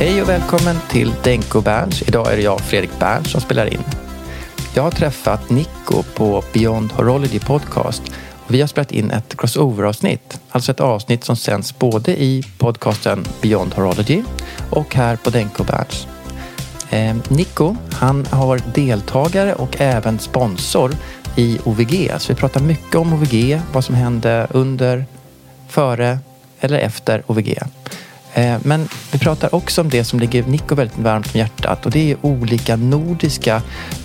[0.00, 2.02] Hej och välkommen till Denko Berns.
[2.02, 3.82] Idag är det jag, Fredrik Berns, som spelar in.
[4.74, 8.02] Jag har träffat Nico på Beyond Horology Podcast
[8.46, 10.40] och vi har spelat in ett crossover-avsnitt.
[10.50, 14.22] Alltså ett avsnitt som sänds både i podcasten Beyond Horology
[14.70, 16.06] och här på Denko Berns.
[16.90, 20.92] Eh, Nico, han har varit deltagare och även sponsor
[21.36, 22.10] i OVG.
[22.18, 25.04] Så vi pratar mycket om OVG, vad som hände under,
[25.68, 26.18] före
[26.60, 27.58] eller efter OVG.
[28.34, 31.92] Eh, men vi pratar också om det som ligger Nico väldigt varmt om hjärtat och
[31.92, 33.62] det är olika nordiska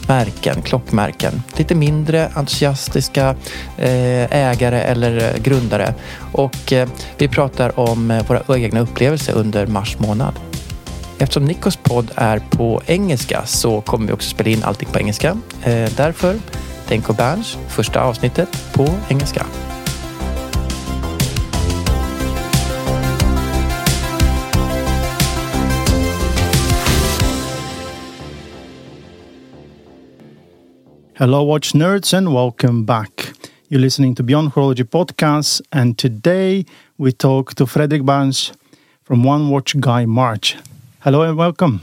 [0.07, 1.44] märken, klockmärken.
[1.57, 3.35] Lite mindre entusiastiska
[3.77, 5.94] eh, ägare eller grundare.
[6.31, 10.33] Och eh, vi pratar om våra egna upplevelser under mars månad.
[11.17, 15.38] Eftersom Nikos podd är på engelska så kommer vi också spela in allting på engelska.
[15.95, 16.35] Därför
[16.88, 19.45] Denko Berns första avsnittet på engelska.
[31.17, 33.31] Hello, watch nerds, and welcome back.
[33.69, 36.65] You're listening to Beyond Horology podcast, and today
[36.97, 38.51] we talk to Fredrik Berns
[39.01, 40.57] from One Watch Guy March.
[40.99, 41.79] Hello and welcome.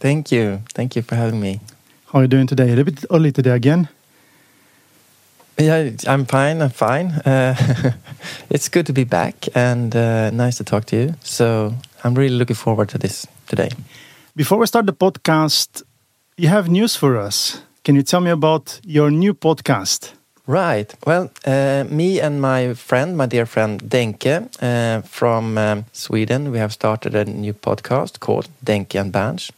[0.00, 0.62] Thank you.
[0.74, 1.60] Thank you for having me.
[2.06, 2.64] How are you doing today?
[2.64, 3.88] A little bit early today again.
[5.56, 6.62] Yeah, I'm fine.
[6.62, 7.12] I'm fine.
[7.24, 7.54] Uh,
[8.50, 11.14] it's good to be back and uh, nice to talk to you.
[11.20, 13.70] So I'm really looking forward to this today.
[14.34, 15.84] Before we start the podcast,
[16.36, 17.62] you have news for us.
[17.86, 20.12] Can you tell me about your new podcast?
[20.48, 20.92] Right.
[21.06, 26.58] Well, uh, me and my friend, my dear friend Denke uh, from um, Sweden, we
[26.58, 29.52] have started a new podcast called Denke and Berns.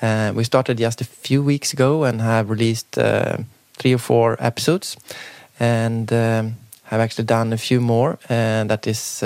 [0.00, 3.38] Uh, we started just a few weeks ago and have released uh,
[3.76, 4.96] three or four episodes,
[5.58, 6.54] and um,
[6.84, 9.18] have actually done a few more, that is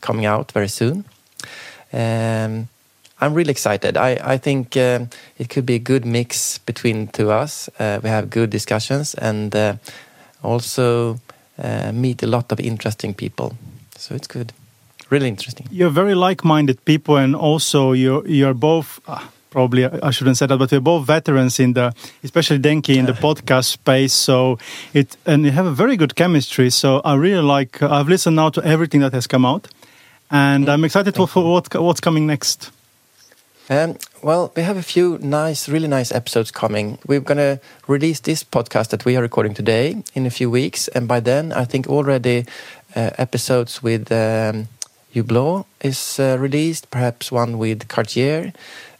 [0.00, 1.04] coming out very soon.
[1.92, 2.68] Um,
[3.20, 3.96] I'm really excited.
[3.96, 5.06] I, I think uh,
[5.38, 7.68] it could be a good mix between the two us.
[7.78, 9.74] Uh, we have good discussions and uh,
[10.42, 11.18] also
[11.62, 13.56] uh, meet a lot of interesting people.
[13.96, 14.52] So it's good.
[15.10, 15.66] Really interesting.
[15.70, 19.00] You're very like-minded people, and also you're you're both.
[19.06, 19.20] Uh,
[19.50, 21.92] Probably I shouldn't say that, but we're both veterans in the,
[22.22, 24.12] especially Denke in the podcast space.
[24.12, 24.58] So
[24.94, 26.70] it and you have a very good chemistry.
[26.70, 27.82] So I really like.
[27.82, 29.66] I've listened now to everything that has come out,
[30.30, 32.70] and I'm excited for, for what what's coming next.
[33.70, 36.98] Um, well, we have a few nice, really nice episodes coming.
[37.06, 40.88] We're going to release this podcast that we are recording today in a few weeks,
[40.88, 42.46] and by then, I think already
[42.96, 44.66] uh, episodes with um,
[45.14, 48.52] Hublot is uh, released, perhaps one with Cartier.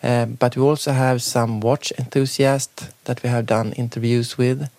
[0.05, 4.70] Uh, but we also have some watch enthusiasts that we have done interviews with,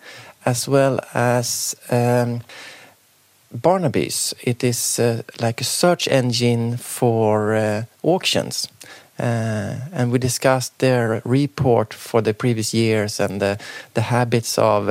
[0.45, 2.39] as well as um,
[3.53, 4.33] Barnebys.
[4.41, 8.69] It is uh, like a search engine for uh, auctions.
[9.19, 13.59] Uh, and we discussed their report for the previous years and the,
[13.93, 14.87] the habits of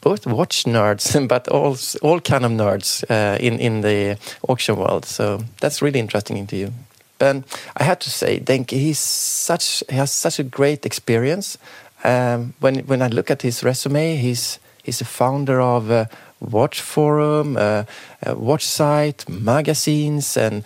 [0.00, 4.18] both watch nerds but all all kind of nerds uh, in in the
[4.48, 5.04] auction world.
[5.06, 6.70] So that's really interesting interview.
[7.18, 7.36] But
[7.76, 11.58] I have to say, Denke, he's such he has such a great experience.
[12.04, 16.04] Um, when when I look at his resume, he's he's a founder of uh,
[16.40, 17.86] watch forum, a
[18.26, 20.64] watch site, magazines, and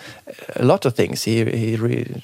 [0.56, 1.25] a lot of things.
[1.25, 2.23] He he, re-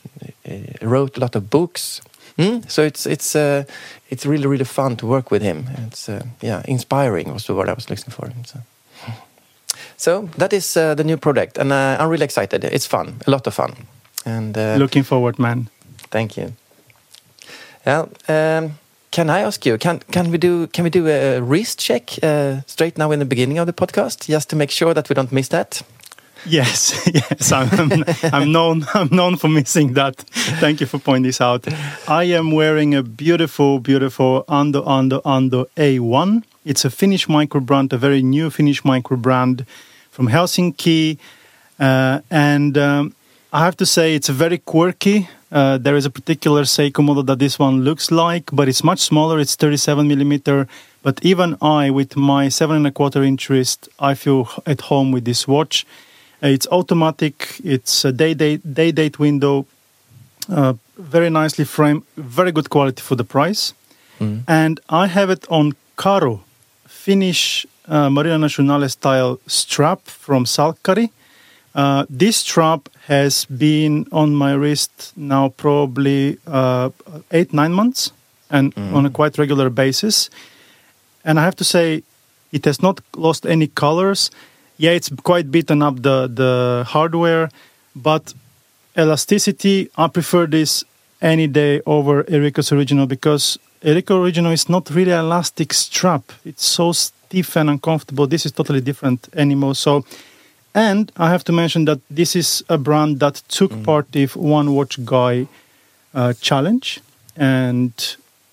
[0.80, 2.00] wrote a lot of books.
[2.36, 2.58] Hmm?
[2.68, 3.64] So it's it's uh,
[4.10, 5.66] it's really really fun to work with him.
[5.86, 8.32] It's uh, yeah inspiring was the word I was looking for.
[8.46, 8.58] So,
[9.96, 12.64] so that is uh, the new project, and uh, I'm really excited.
[12.64, 13.86] It's fun, a lot of fun,
[14.24, 15.68] and uh, Looking forward, man.
[16.10, 16.52] Thank you.
[17.86, 18.06] Yeah.
[18.28, 18.78] Um,
[19.10, 19.78] can I ask you?
[19.78, 23.24] Can can we do can we do a wrist check uh, straight now in the
[23.26, 25.82] beginning of the podcast, just to make sure that we don't miss that?
[26.46, 27.68] Yes, yes, I'm,
[28.32, 28.84] I'm, known.
[28.94, 30.16] I'm known for missing that.
[30.60, 31.66] Thank you for pointing this out.
[32.08, 36.44] I am wearing a beautiful, beautiful Ando Ando Ando A1.
[36.64, 39.64] It's a Finnish micro brand, a very new Finnish micro brand
[40.10, 41.18] from Helsinki,
[41.78, 43.14] uh, and um,
[43.52, 45.28] I have to say it's very quirky.
[45.50, 49.00] Uh, there is a particular Seiko model that this one looks like, but it's much
[49.00, 49.38] smaller.
[49.38, 50.66] It's 37 millimeter.
[51.02, 55.12] But even I, with my seven and a quarter inch wrist, I feel at home
[55.12, 55.86] with this watch.
[56.42, 57.60] It's automatic.
[57.64, 59.66] It's a day date day date window.
[60.48, 62.02] Uh, very nicely framed.
[62.16, 63.74] Very good quality for the price.
[64.46, 66.40] And I have it on Karo,
[66.86, 71.10] Finnish uh, Marine Nationale style strap from Salkkari.
[71.74, 76.88] Uh, this strap has been on my wrist now probably uh,
[77.32, 78.12] eight nine months,
[78.48, 80.30] and on a quite regular basis.
[81.24, 82.02] And I have to say,
[82.52, 84.30] it has not lost any colors.
[84.76, 87.48] Yeah, it's quite beaten up the the hardware,
[87.94, 88.34] but
[88.96, 90.84] elasticity, I prefer this
[91.20, 96.32] any day over Erika's original because Erico original is not really an elastic strap.
[96.44, 98.26] It's so stiff and uncomfortable.
[98.26, 99.74] This is totally different anymore.
[99.74, 100.04] So,
[100.74, 104.74] and I have to mention that this is a brand that took part in One
[104.74, 105.46] Watch Guy
[106.14, 107.00] uh, challenge,
[107.36, 107.92] and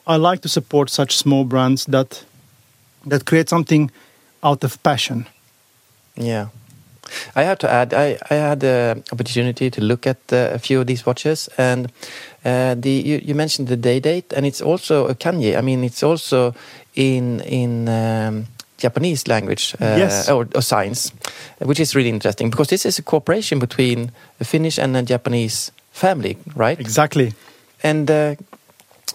[0.05, 2.25] I like to support such small brands that
[3.05, 3.89] that create something
[4.43, 5.25] out of passion.
[6.15, 6.47] Yeah.
[7.35, 10.79] I have to add, I, I had the opportunity to look at uh, a few
[10.79, 11.91] of these watches, and
[12.45, 15.57] uh, the you, you mentioned the day date, and it's also a kanji.
[15.57, 16.53] I mean, it's also
[16.95, 18.45] in in um,
[18.77, 20.29] Japanese language uh, Yes.
[20.29, 21.11] or, or science,
[21.59, 25.71] which is really interesting because this is a cooperation between a Finnish and a Japanese
[25.91, 26.79] family, right?
[26.79, 27.33] Exactly.
[27.83, 28.35] And uh,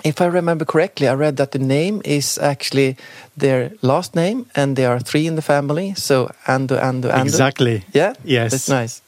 [0.05, 2.97] if I remember correctly, I read that the name is actually
[3.37, 5.95] their last name, and there are three in the family.
[5.95, 7.25] So Ando, Ando, Ando.
[7.25, 7.83] Exactly.
[7.93, 8.15] Yeah.
[8.25, 8.51] Yes.
[8.53, 9.03] That's nice.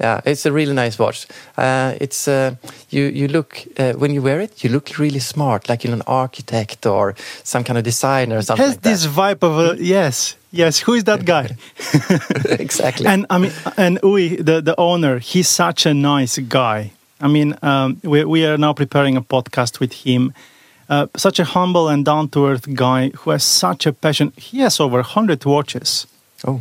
[0.00, 1.26] Yeah, it's a really nice watch.
[1.58, 2.54] Uh, it's uh,
[2.90, 3.04] you.
[3.04, 6.86] You look uh, when you wear it, you look really smart, like you're an architect
[6.86, 8.64] or some kind of designer or something.
[8.66, 10.80] has like this vibe of a yes, yes.
[10.80, 11.56] Who is that guy?
[12.58, 13.06] exactly.
[13.12, 16.92] and I mean, and Ui, the the owner, he's such a nice guy.
[17.22, 20.32] I mean, um, we we are now preparing a podcast with him.
[20.88, 24.32] Uh, such a humble and down to earth guy who has such a passion.
[24.36, 26.06] He has over hundred watches.
[26.46, 26.60] oh,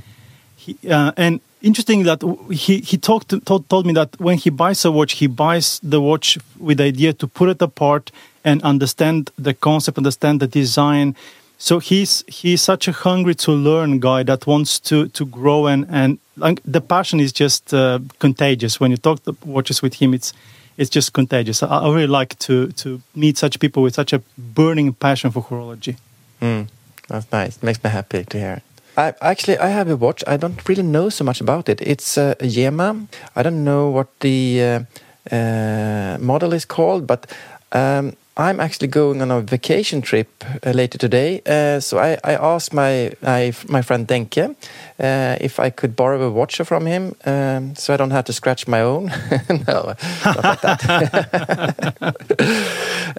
[0.56, 2.22] He, uh, and interesting that
[2.52, 5.80] he he talked to, told, told me that when he buys a watch, he buys
[5.84, 8.12] the watch with the idea to put it apart
[8.44, 11.16] and understand the concept, understand the design.
[11.58, 15.86] So he's he's such a hungry to learn guy that wants to to grow and
[15.90, 18.80] and like, the passion is just uh, contagious.
[18.80, 20.34] When you talk to watches with him, it's
[20.78, 21.64] it's just contagious.
[21.64, 25.44] I, I really like to to meet such people with such a burning passion for
[25.44, 25.96] horology.
[26.42, 26.68] Mm,
[27.08, 27.62] that's nice.
[27.64, 28.62] Makes me happy to hear.
[28.98, 30.24] I actually I have a watch.
[30.28, 31.82] I don't really know so much about it.
[31.82, 33.08] It's uh, a Yema.
[33.36, 37.32] I don't know what the uh, uh, model is called, but
[37.72, 40.30] um, I'm actually going on a vacation trip
[40.66, 41.42] uh, later today.
[41.46, 44.56] Uh, so I, I asked my I, my friend Denke
[45.00, 48.34] uh, if I could borrow a watch from him, um, so I don't have to
[48.34, 49.08] scratch my own.
[49.50, 49.96] no,
[50.26, 52.16] not that.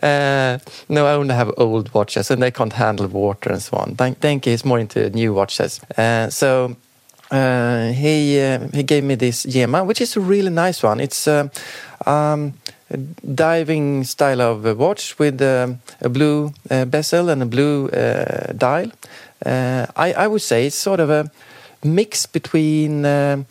[0.03, 3.95] Uh, no, I only have old watches and they can't handle water and so on.
[3.95, 5.81] Denke is more into new watches.
[5.99, 6.75] Uh, so
[7.31, 8.41] uh, he
[8.73, 10.99] he gave me this Yema, which is a really nice one.
[10.99, 12.55] It's um,
[13.35, 18.53] diving style of a watch with um, a blue uh, bezel and a blue uh,
[18.53, 18.91] dial.
[19.45, 21.31] Uh, I, I would say it's sort of a
[21.85, 23.43] mix between uh,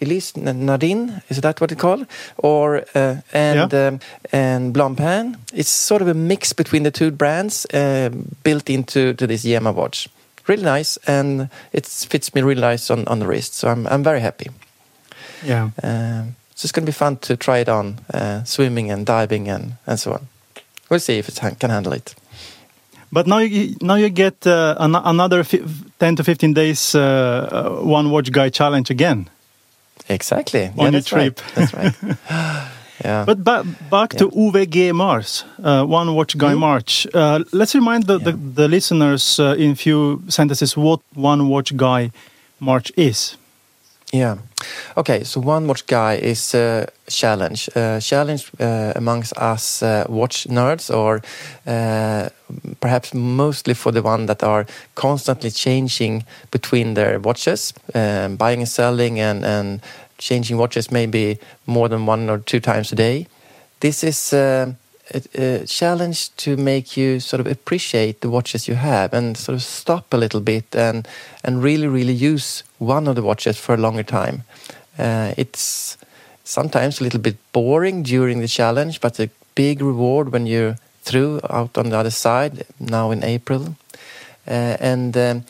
[0.00, 4.00] Ulysse Nardin, is that what it's called, or uh, and um,
[4.32, 5.36] and Blancpain.
[5.54, 8.10] It's sort of a mix between the two brands uh,
[8.42, 10.08] built into to this Yema watch.
[10.46, 13.54] Really nice, and it fits me really nice on, on the wrist.
[13.54, 14.50] So I'm I'm very happy.
[15.44, 15.70] Yeah.
[15.82, 19.48] Um, so it's going to be fun to try it on, uh, swimming and diving
[19.48, 20.26] and and so on.
[20.90, 22.14] We'll see if it can handle it.
[23.12, 25.44] But now you now you get uh, an, another
[25.98, 27.00] ten to fifteen days uh,
[27.80, 29.28] uh, one watch guy challenge again.
[30.08, 30.70] Exactly.
[30.76, 31.36] On your that's right.
[31.36, 31.40] trip.
[31.54, 31.94] That's right.
[33.04, 33.26] Yeah.
[33.26, 36.60] But ba- back to UVG Mars, uh, One Watch Guy Hmm?
[36.60, 37.06] March.
[37.12, 42.10] Uh, let's remind the, the, the listeners uh, in few sentences what One Watch Guy
[42.58, 43.36] March is.
[44.12, 44.36] Yeah.
[44.96, 47.68] Okay, so One Watch Guy is a challenge.
[47.74, 51.22] A challenge uh, amongst us uh, watch nerds, or
[51.66, 52.28] uh,
[52.80, 58.68] perhaps mostly for the one that are constantly changing between their watches, um, buying and
[58.68, 59.80] selling, and, and
[60.18, 63.26] changing watches maybe more than one or two times a day.
[63.80, 64.72] This is uh,
[65.14, 69.54] a, a challenge to make you sort of appreciate the watches you have and sort
[69.54, 71.08] of stop a little bit and
[71.44, 74.44] and really really use one of the watches for a longer time.
[74.98, 75.96] Uh, it's
[76.44, 81.40] sometimes a little bit boring during the challenge, but a big reward when you're through
[81.50, 83.76] out on the other side now in April.
[84.46, 85.44] Uh, and um,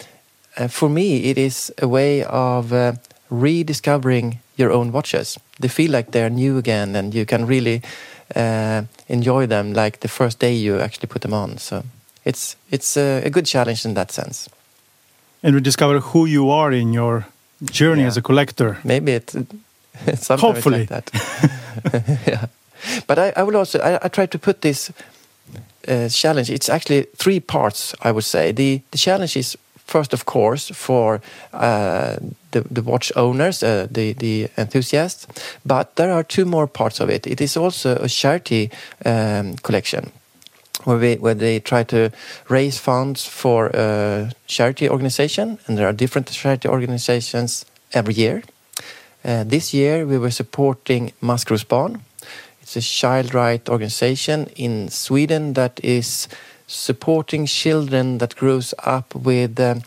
[0.56, 2.92] uh, for me, it is a way of uh,
[3.30, 5.38] rediscovering your own watches.
[5.60, 7.82] They feel like they're new again, and you can really
[8.34, 11.58] uh, enjoy them like the first day you actually put them on.
[11.58, 11.82] So
[12.24, 14.48] it's it's a, a good challenge in that sense.
[15.42, 17.24] And we discover who you are in your
[17.72, 18.08] journey Yeah.
[18.08, 18.76] as a collector.
[18.84, 19.34] Maybe it.
[20.28, 20.78] Hopefully.
[20.78, 21.10] like that.
[22.28, 22.46] yeah,
[23.06, 24.90] but I, I will also I, I try to put this
[25.88, 26.50] uh, challenge.
[26.50, 27.94] It's actually three parts.
[28.02, 29.56] I would say the the challenge is
[29.86, 31.20] first, of course, for
[31.52, 32.16] uh,
[32.50, 35.26] the the watch owners, uh, the the enthusiasts.
[35.64, 37.26] But there are two more parts of it.
[37.26, 38.70] It is also a charity
[39.04, 40.12] um, collection
[40.84, 42.10] where, we, where they try to
[42.48, 48.42] raise funds for a charity organization, and there are different charity organizations every year.
[49.24, 52.00] Uh, this year, we were supporting Maskrosbarn.
[52.62, 56.28] It's a child right organization in Sweden that is
[56.66, 59.58] supporting children that grows up with.
[59.60, 59.82] Um,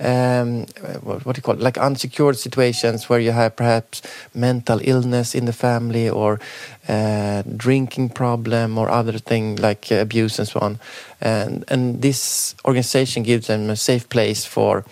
[0.00, 0.66] um,
[1.02, 1.60] what, do you call it?
[1.60, 4.02] Like unsecured situations where you have perhaps
[4.34, 6.40] mental illness in the family or
[6.88, 10.80] uh, drinking problem or other thing like abuse and so on.
[11.20, 14.84] And, and this organization gives them a safe place for,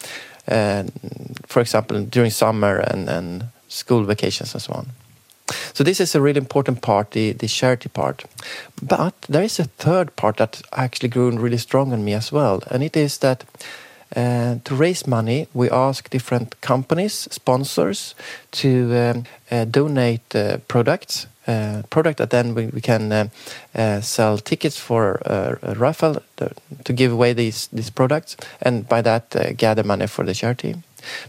[0.47, 0.85] uh,
[1.47, 4.87] for example, during summer and, and school vacations and so on.
[5.73, 8.25] So this is a really important part, the, the charity part.
[8.83, 12.63] But there is a third part that actually grew really strong on me as well,
[12.71, 13.45] and it is that
[14.17, 18.15] uh, to raise money, we ask different companies, sponsors,
[18.51, 21.27] to um, uh, donate uh, products.
[21.47, 23.29] Uh, product that then we, we can uh,
[23.75, 29.57] uh, sell tickets for a raffle to, give away these these products, and by that
[29.57, 30.75] gather money for the charity.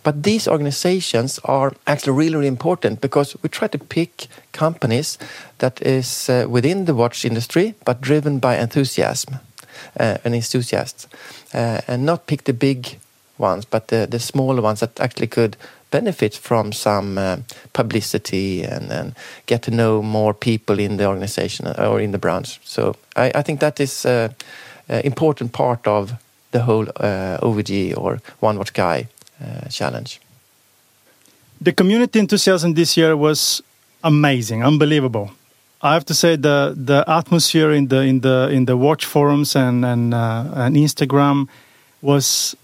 [0.03, 5.17] But these organizations are actually really, really important because we try to pick companies
[5.57, 9.39] that is uh, within the watch industry but driven by enthusiasm
[9.99, 11.07] uh, and enthusiasts,
[11.53, 12.97] uh, and not pick the big
[13.37, 15.57] ones, but the, the smaller ones that actually could
[15.89, 17.37] benefit from some uh,
[17.73, 19.13] publicity and, and
[19.45, 22.59] get to know more people in the organization or in the branch.
[22.63, 24.33] So I, I think that is an
[25.03, 26.13] important part of
[26.51, 29.20] the whole uh, OVG or One Watch Guy uh,
[29.69, 30.19] challenge.
[31.63, 33.61] The community enthusiasm this year was
[34.03, 35.29] amazing, unbelievable.
[35.83, 39.55] I have to say the the atmosphere in the in the in the watch forums
[39.55, 41.47] and and, uh, and Instagram
[42.01, 42.55] was,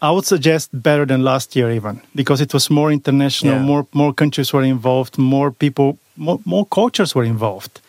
[0.00, 3.62] I would suggest, better than last year even because it was more international, Yeah.
[3.66, 7.80] more more countries were involved, more people, more, more cultures were involved.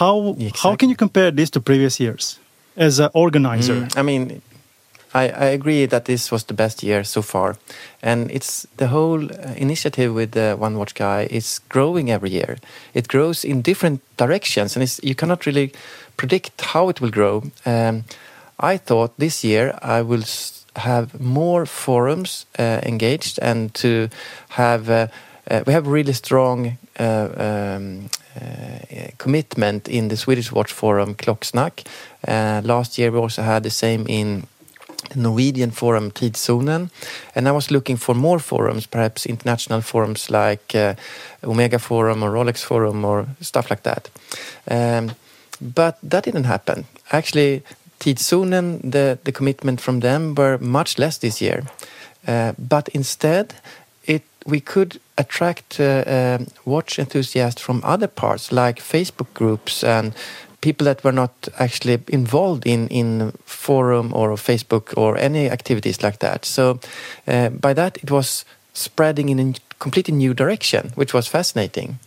[0.00, 2.38] How how can you compare this to previous years
[2.76, 3.74] as an organizer?
[3.74, 4.40] Mm, I mean,
[5.12, 7.56] I, I agree that this was the best year so far,
[8.02, 12.58] and it's the whole uh, initiative with the One Watch Guy is growing every year.
[12.94, 15.72] It grows in different directions, and you cannot really
[16.16, 17.42] predict how it will grow.
[17.66, 18.04] Um,
[18.60, 20.24] I thought this year I will
[20.76, 24.08] have more forums uh, engaged and to
[24.50, 24.88] have.
[24.90, 25.06] Uh,
[25.50, 31.84] uh, we have really strong uh, um, uh, commitment in the Swedish Watch Forum Klocksnack.
[32.28, 34.46] Uh, last year we also had the same in
[35.14, 36.90] Norwegian forum Tidszonen.
[37.34, 40.94] And I was looking for more forums, perhaps international forums like uh,
[41.42, 44.10] Omega Forum or Rolex Forum or stuff like that.
[44.70, 45.12] Um,
[45.60, 46.86] but that didn't happen.
[47.10, 47.62] Actually,
[47.98, 51.64] Tidszonen, the, the commitment from them were much less this year.
[52.26, 53.54] Uh, but instead,
[54.04, 60.12] it we could attract uh, um, watch enthusiasts from other parts, like Facebook groups and
[60.60, 66.18] people that were not actually involved in in forum or Facebook or any activities like
[66.18, 66.44] that.
[66.44, 66.80] So
[67.26, 71.98] uh, by that, it was spreading in a completely new direction, which was fascinating.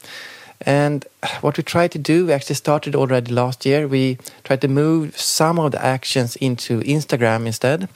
[0.65, 1.05] And
[1.41, 3.87] what we tried to do, we actually started already last year.
[3.87, 7.89] We tried to move some of the actions into Instagram instead.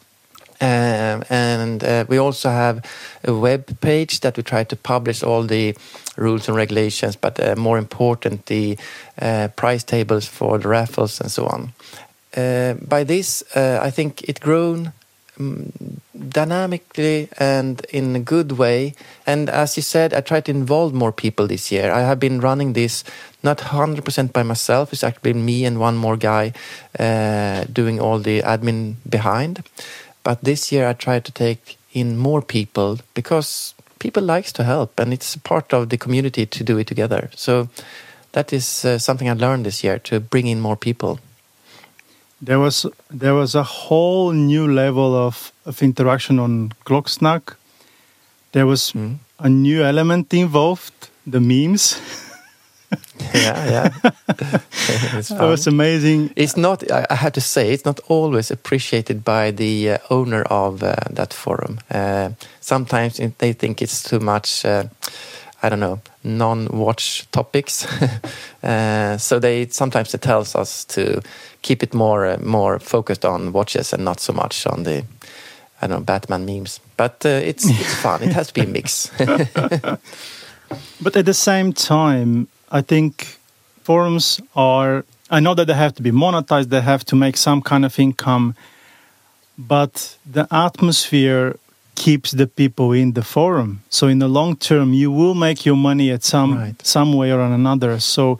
[0.59, 2.83] Um, and uh, we also have
[3.23, 5.75] a web page that we try to publish all the
[6.15, 8.77] rules and regulations, but uh, more important, the
[9.21, 11.73] uh, price tables for the raffles and so on.
[12.35, 14.93] Uh, by this, uh, I think it grown
[15.39, 15.71] um,
[16.29, 18.95] dynamically and in a good way.
[19.25, 21.91] And as you said, I try to involve more people this year.
[21.91, 23.03] I have been running this
[23.43, 24.91] not 100% by myself.
[24.93, 26.53] It's actually me and one more guy
[26.99, 29.63] uh, doing all the admin behind.
[30.27, 34.99] But this year I tried to take in more people because people likes to help
[34.99, 37.29] and it's part of the community to do it together.
[37.33, 37.69] So
[38.33, 41.21] that is uh, something I learned this year to bring in more people.
[42.41, 47.55] There was there was a whole new level of, of interaction on Klocksnack.
[48.51, 49.19] There was mm.
[49.39, 52.01] a new element involved, the memes.
[53.33, 54.11] yeah, yeah.
[55.17, 56.31] it's That was amazing.
[56.35, 56.83] It's not.
[56.91, 61.33] I have to say, it's not always appreciated by the uh, owner of uh, that
[61.33, 61.79] forum.
[61.91, 62.29] Uh,
[62.61, 64.65] sometimes they think it's too much.
[64.65, 64.85] Uh,
[65.63, 67.87] I don't know, non-watch topics.
[68.63, 71.21] Uh, so they sometimes it tells us to
[71.61, 75.05] keep it more uh, more focused on watches and not so much on the
[75.81, 76.81] I don't know Batman memes.
[76.97, 78.23] But it's it's fun.
[78.23, 79.09] It has to be a mix.
[81.01, 83.37] but at the same time, I think
[83.83, 87.61] forums are, I know that they have to be monetized, they have to make some
[87.61, 88.55] kind of income,
[89.57, 91.55] but the atmosphere
[91.95, 93.81] keeps the people in the forum.
[93.89, 96.85] So in the long term, you will make your money at some right.
[96.85, 97.99] some way or another.
[97.99, 98.39] So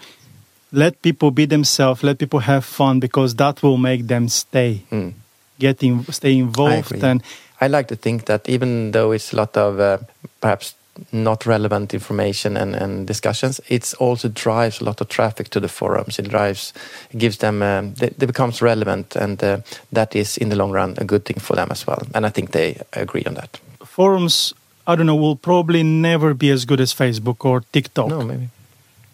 [0.72, 5.14] let people be themselves, let people have fun because that will make them stay, mm.
[5.60, 7.04] getting stay involved.
[7.04, 7.24] I and
[7.60, 9.98] I like to think that even though it's a lot of uh,
[10.40, 10.76] perhaps
[11.12, 15.68] not relevant information and, and discussions, it also drives a lot of traffic to the
[15.68, 16.20] forums.
[16.20, 16.74] It drives,
[17.12, 19.60] it gives them, um, they, they, becomes relevant, and uh,
[19.92, 22.02] that is in the long run a good thing for them as well.
[22.14, 23.60] And I think they agree on that.
[23.84, 24.54] Forums,
[24.86, 28.10] I don't know, will probably never be as good as Facebook or TikTok.
[28.10, 28.50] No, maybe.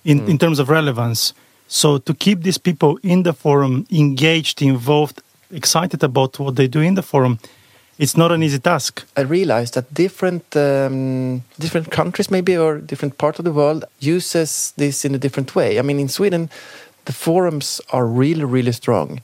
[0.03, 0.29] In mm.
[0.29, 1.33] in terms of relevance.
[1.67, 6.81] So to keep these people in the forum engaged, involved, excited about what they do
[6.81, 7.39] in the forum
[7.97, 9.03] it's not an easy task.
[9.17, 14.73] I realized that different um, different countries, maybe or different part of the world, uses
[14.77, 15.79] this in a different way.
[15.79, 16.49] I mean, in Sweden,
[17.05, 19.21] the forums are really really strong,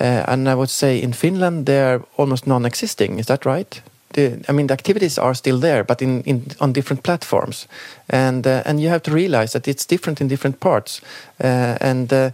[0.00, 3.18] uh, and I would say in Finland they're almost non-existing.
[3.18, 3.82] Is that right?
[4.12, 7.68] The, I mean, the activities are still there, but in, in on different platforms,
[8.08, 11.00] and uh, and you have to realize that it's different in different parts,
[11.44, 12.30] uh, and uh,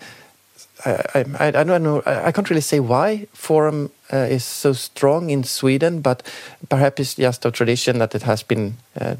[0.84, 2.02] I, I, I, don't know.
[2.06, 6.22] I can't really say why forum uh, is so strong in Sweden, but
[6.68, 9.16] perhaps it's just a tradition that it has been uh,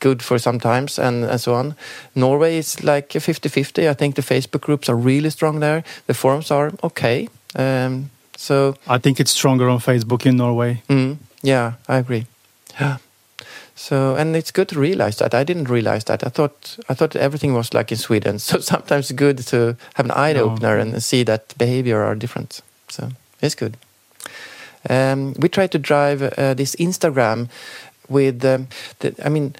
[0.00, 1.74] good for some times and, and so on.
[2.14, 3.88] Norway is like 50-50.
[3.88, 5.84] I think the Facebook groups are really strong there.
[6.06, 7.28] The forums are okay.
[7.54, 10.82] Um, so I think it's stronger on Facebook in Norway.
[10.88, 12.26] Mm, yeah, I agree.
[12.80, 12.98] Yeah.
[13.76, 15.34] So and it's good to realize that.
[15.34, 16.26] I didn't realize that.
[16.26, 18.38] I thought I thought everything was like in Sweden.
[18.46, 20.44] So sometimes it's good to have an eye no.
[20.44, 22.62] opener and see that behavior are different.
[22.88, 23.10] So
[23.42, 23.76] it's good.
[24.88, 27.48] Um, we try to drive uh, this Instagram
[28.08, 28.44] with.
[28.44, 28.68] Um,
[29.00, 29.54] the, I mean,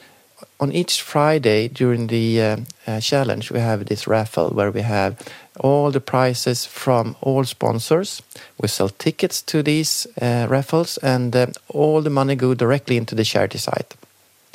[0.58, 5.14] on each Friday during the uh, uh, challenge, we have this raffle where we have
[5.60, 8.22] all the prizes from all sponsors.
[8.60, 13.14] We sell tickets to these uh, raffles, and uh, all the money go directly into
[13.14, 13.94] the charity site.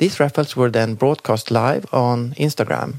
[0.02, 2.94] These raffles were then broadcast live on Instagram.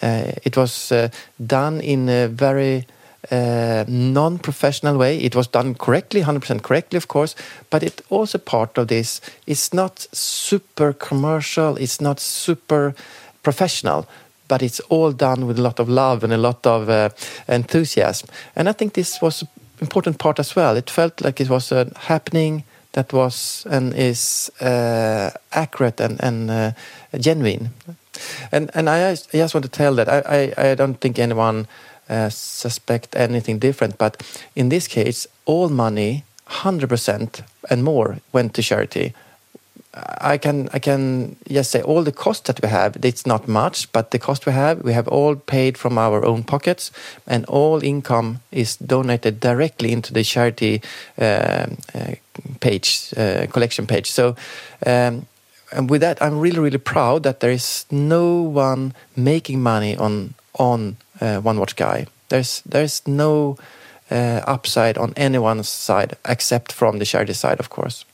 [0.00, 2.86] Uh, it was uh, done in a very
[3.30, 5.18] uh, non-professional way.
[5.18, 7.34] It was done correctly, 100% correctly, of course,
[7.68, 9.20] but it also part of this.
[9.46, 11.76] It's not super commercial.
[11.76, 12.94] It's not super
[13.42, 14.06] professional,
[14.48, 17.10] but it's all done with a lot of love and a lot of uh,
[17.48, 18.30] enthusiasm.
[18.54, 19.48] And I think this was an
[19.82, 20.74] important part as well.
[20.74, 22.64] It felt like it was a happening
[22.96, 26.72] that was and is uh, accurate and, and uh,
[27.20, 27.70] genuine.
[28.50, 31.66] And and I, I, just want to tell that I, I, I don't think anyone
[32.08, 34.22] uh, suspect anything different, but
[34.54, 39.12] in this case, all money, hundred percent and more, went to charity.
[40.20, 42.96] I can I can just say all the cost that we have.
[43.02, 46.44] It's not much, but the cost we have, we have all paid from our own
[46.44, 46.92] pockets,
[47.26, 50.82] and all income is donated directly into the charity
[51.18, 52.14] uh, uh,
[52.60, 54.10] page, uh, collection page.
[54.10, 54.36] So.
[54.86, 55.26] Um,
[55.72, 60.34] and with that, I'm really, really proud that there is no one making money on
[60.52, 62.06] on uh, One Watch Guy.
[62.28, 63.56] There's there's no
[64.10, 68.04] uh, upside on anyone's side except from the charity side, of course.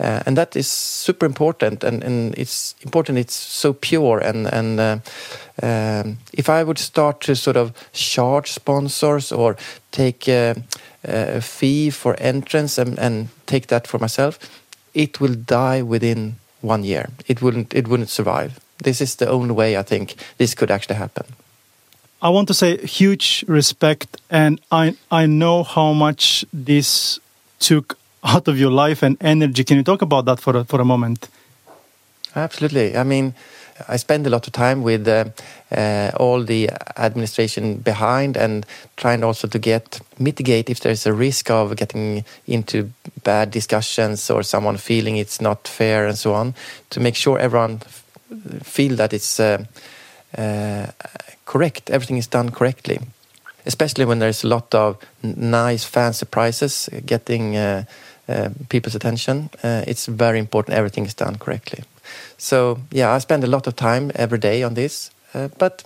[0.00, 4.80] Uh, and that is super important and, and it's important it's so pure and and
[4.80, 4.98] uh,
[5.62, 9.56] um, if I would start to sort of charge sponsors or
[9.92, 10.56] take a,
[11.06, 14.38] uh, fee for entrance and, and take that for myself,
[14.94, 17.10] it will die within one year.
[17.28, 17.74] It wouldn't.
[17.74, 18.58] It wouldn't survive.
[18.82, 21.26] This is the only way I think this could actually happen.
[22.22, 27.20] I want to say huge respect, and I I know how much this
[27.58, 29.64] took out of your life and energy.
[29.64, 31.28] Can you talk about that for a, for a moment?
[32.34, 32.96] Absolutely.
[32.96, 33.34] I mean,
[33.88, 35.24] I spend a lot of time with uh,
[35.70, 41.50] uh, all the administration behind and trying also to get mitigate if there's a risk
[41.50, 42.90] of getting into
[43.24, 46.54] bad discussions or someone feeling it's not fair and so on
[46.90, 47.80] to make sure everyone
[48.62, 49.64] feel that it's uh,
[50.38, 50.86] uh,
[51.44, 53.00] correct everything is done correctly
[53.66, 57.84] especially when there's a lot of nice fancy prizes getting uh, uh,
[58.68, 61.82] people's attention it's very important everything is done correctly
[62.38, 65.84] so yeah, I spend a lot of time every day on this, uh, but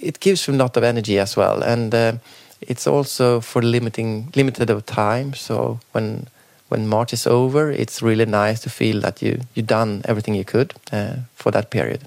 [0.00, 2.12] it gives you a lot of energy as well, and uh,
[2.60, 5.34] it's also for limiting limited of time.
[5.34, 6.26] So when
[6.68, 10.44] when March is over, it's really nice to feel that you you done everything you
[10.44, 12.00] could uh, for that period.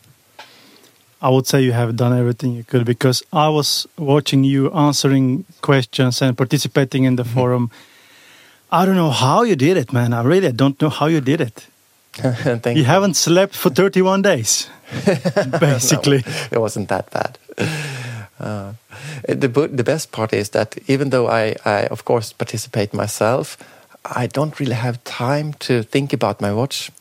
[1.21, 5.43] I would say you have done everything you could because I was watching you answering
[5.61, 7.39] questions and participating in the mm -hmm.
[7.39, 7.69] forum.
[8.71, 10.13] I don't know how you did it, man.
[10.13, 11.67] I really don't know how you did it.
[12.13, 14.69] Thank you, you haven't slept for 31 days,
[15.59, 16.23] basically.
[16.25, 17.37] no, it wasn't that bad.
[18.39, 18.73] Uh,
[19.27, 23.57] the the best part is that even though I, I of course participate myself,
[24.05, 26.91] I don't really have time to think about my watch.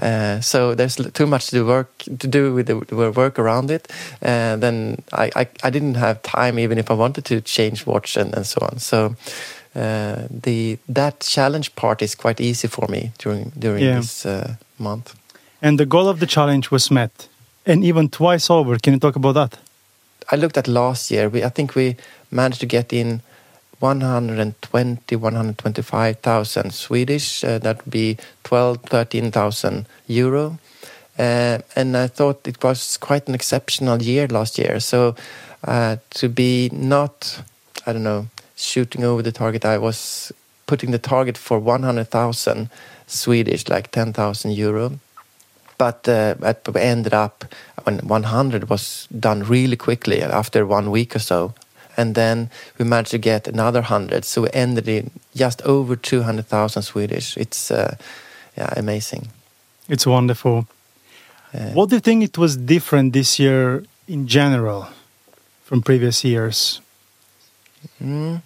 [0.00, 2.76] Uh, so there's too much to work to do with the,
[3.16, 3.90] work around it.
[4.22, 7.86] And uh, then I, I, I didn't have time even if I wanted to change
[7.86, 8.78] watch and, and so on.
[8.78, 9.16] So
[9.74, 13.96] uh, the that challenge part is quite easy for me during during yeah.
[13.96, 15.14] this uh, month.
[15.60, 17.28] And the goal of the challenge was met,
[17.66, 18.78] and even twice over.
[18.78, 19.58] Can you talk about that?
[20.30, 21.28] I looked at last year.
[21.28, 21.96] We, I think we
[22.30, 23.22] managed to get in
[23.80, 27.44] 120, 125,000 Swedish.
[27.44, 30.58] Uh, that would be 12, 13,000 euro.
[31.18, 34.78] Uh, and I thought it was quite an exceptional year last year.
[34.80, 35.16] So
[35.64, 37.42] uh, to be not,
[37.86, 40.32] I don't know, shooting over the target, I was
[40.66, 42.70] putting the target for 100,000
[43.06, 44.98] Swedish, like 10,000 euro.
[45.76, 46.34] But uh,
[46.72, 47.44] we ended up
[47.84, 51.54] when 100 was done really quickly after one week or so.
[51.98, 54.24] And then we managed to get another 100.
[54.24, 57.36] So we ended in just over 200,000 Swedish.
[57.36, 57.96] It's uh,
[58.56, 59.28] yeah, amazing.
[59.88, 60.66] It's wonderful.
[61.52, 64.86] Uh, what do you think it was different this year in general
[65.64, 66.80] from previous years?
[68.02, 68.42] Mm,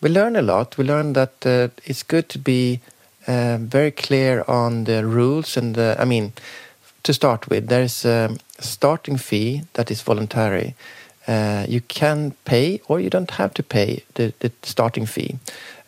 [0.00, 0.76] we learned a lot.
[0.78, 2.80] We learned that uh, it's good to be
[3.26, 6.32] uh, very clear on the rules and the, I mean,
[7.02, 10.74] to start with, there's a starting fee that is voluntary.
[11.28, 15.38] Uh, you can pay or you don't have to pay the, the starting fee.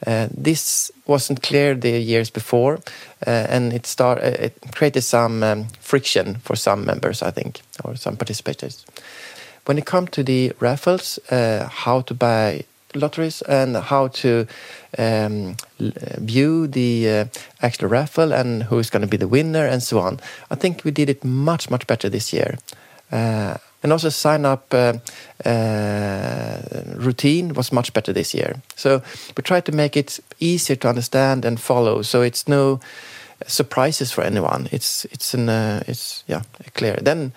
[0.06, 2.78] Uh, this wasn't clear the years before,
[3.26, 7.62] uh, and it start uh, it created some um, friction for some members, I think,
[7.84, 8.84] or some participants.
[9.64, 14.46] When it comes to the raffles, uh, how to buy lotteries and how to
[14.98, 17.24] um, view the uh,
[17.62, 20.20] actual raffle and who is going to be the winner and so on.
[20.50, 22.58] I think we did it much, much better this year.
[23.12, 24.94] Uh, and also sign up uh,
[25.44, 26.58] uh,
[26.96, 28.62] routine was much better this year.
[28.76, 29.02] So
[29.36, 32.02] we tried to make it easier to understand and follow.
[32.02, 32.80] So it's no
[33.46, 34.68] surprises for anyone.
[34.72, 35.48] It's it's an
[35.86, 36.96] it's yeah clear.
[37.02, 37.32] Then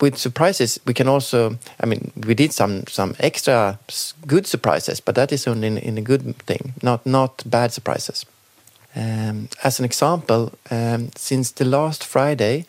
[0.00, 1.58] with surprises, we can also.
[1.80, 3.78] I mean, we did some some extra
[4.26, 8.26] good surprises, but that is only in, in a good thing, not not bad surprises.
[8.96, 12.66] Um, as an example, um, since the last Friday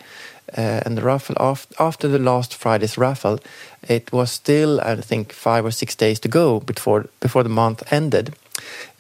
[0.58, 3.40] uh, and the raffle after, after the last Friday's raffle,
[3.88, 7.84] it was still I think five or six days to go before before the month
[7.92, 8.36] ended.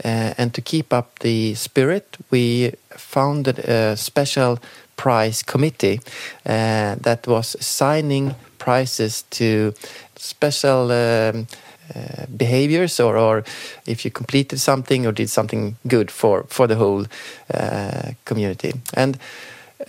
[0.04, 4.58] Uh, and to keep up the spirit, we founded a special
[4.95, 5.99] prize committee
[6.45, 9.73] uh, that was assigning prizes to
[10.15, 11.47] special um,
[11.95, 13.43] uh, behaviors or, or
[13.86, 17.06] if you completed something or did something good for, for the whole
[17.54, 18.73] uh, community.
[18.93, 19.17] And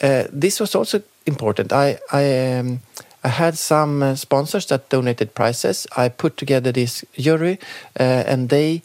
[0.02, 1.72] uh, this was also important.
[1.72, 2.80] I, I, um,
[3.24, 5.86] I had some uh, sponsors that donated prizes.
[5.96, 7.58] I put together this jury
[7.98, 8.82] uh, and they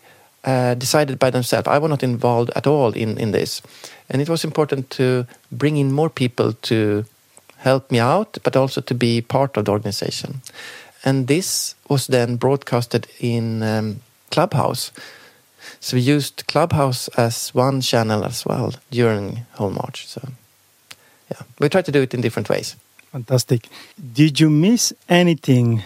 [0.77, 1.67] decided by themselves.
[1.67, 3.61] I was not involved at all in, in this.
[4.09, 7.03] And it was important to bring in more people to
[7.57, 10.41] help me out, but also to be part of the organization.
[11.03, 14.91] And this was then broadcasted in um, Clubhouse.
[15.79, 20.07] So we used Clubhouse as one channel as well during whole March.
[20.07, 20.21] So
[21.31, 22.75] yeah, we tried to do it in different ways.
[23.11, 23.67] Fantastic.
[24.13, 25.83] Did you miss anything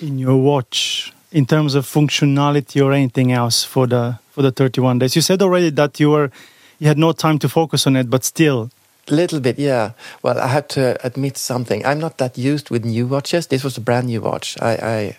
[0.00, 4.98] in your watch in terms of functionality or anything else for the for the 31
[4.98, 5.14] days?
[5.14, 6.30] You said already that you were
[6.78, 8.70] you had no time to focus on it, but still.
[9.08, 9.92] A little bit, yeah.
[10.22, 11.84] Well, I had to admit something.
[11.84, 13.46] I'm not that used with new watches.
[13.46, 14.56] This was a brand new watch.
[14.60, 15.16] I, I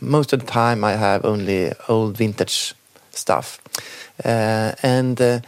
[0.00, 2.74] most of the time I have only old vintage
[3.10, 3.60] stuff,
[4.24, 5.20] uh, and.
[5.20, 5.40] Uh,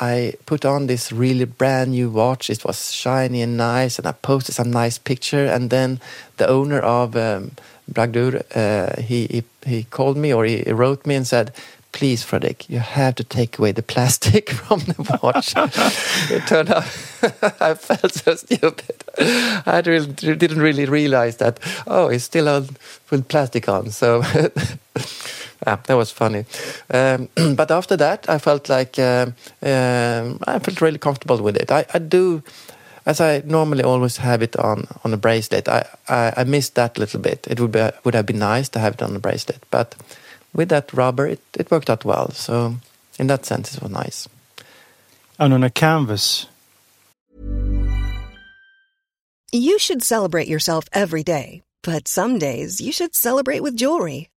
[0.00, 2.50] I put on this really brand new watch.
[2.50, 5.46] It was shiny and nice, and I posted some nice picture.
[5.46, 6.00] And then
[6.36, 7.52] the owner of um,
[7.92, 11.52] Bragdur, uh, he, he, he called me or he wrote me and said,
[11.92, 15.54] "Please, Fredrik, you have to take away the plastic from the watch."
[16.30, 16.84] it turned out
[17.60, 19.04] I felt so stupid.
[19.18, 21.60] I really, didn't really realize that.
[21.86, 22.68] Oh, it's still on
[23.10, 23.90] with plastic on.
[23.90, 24.22] So
[25.66, 26.44] yeah, that was funny.
[26.92, 29.26] Um, but after that, I felt like uh,
[29.62, 31.70] um, I felt really comfortable with it.
[31.70, 32.42] I, I, do,
[33.06, 35.68] as I normally always have it on on a bracelet.
[35.68, 37.46] I, I, I missed that little bit.
[37.50, 39.94] It would be would have been nice to have it on a bracelet, but
[40.54, 42.30] with that rubber, it, it worked out well.
[42.30, 42.76] So
[43.18, 44.28] in that sense, it was nice.
[45.38, 46.46] And on a canvas.
[49.52, 54.28] You should celebrate yourself every day, but some days you should celebrate with jewelry.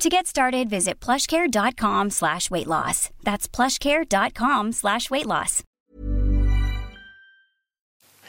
[0.00, 3.08] To get started, visit plushcare.com slash weight loss.
[3.24, 5.62] That's plushcare.com slash weight loss.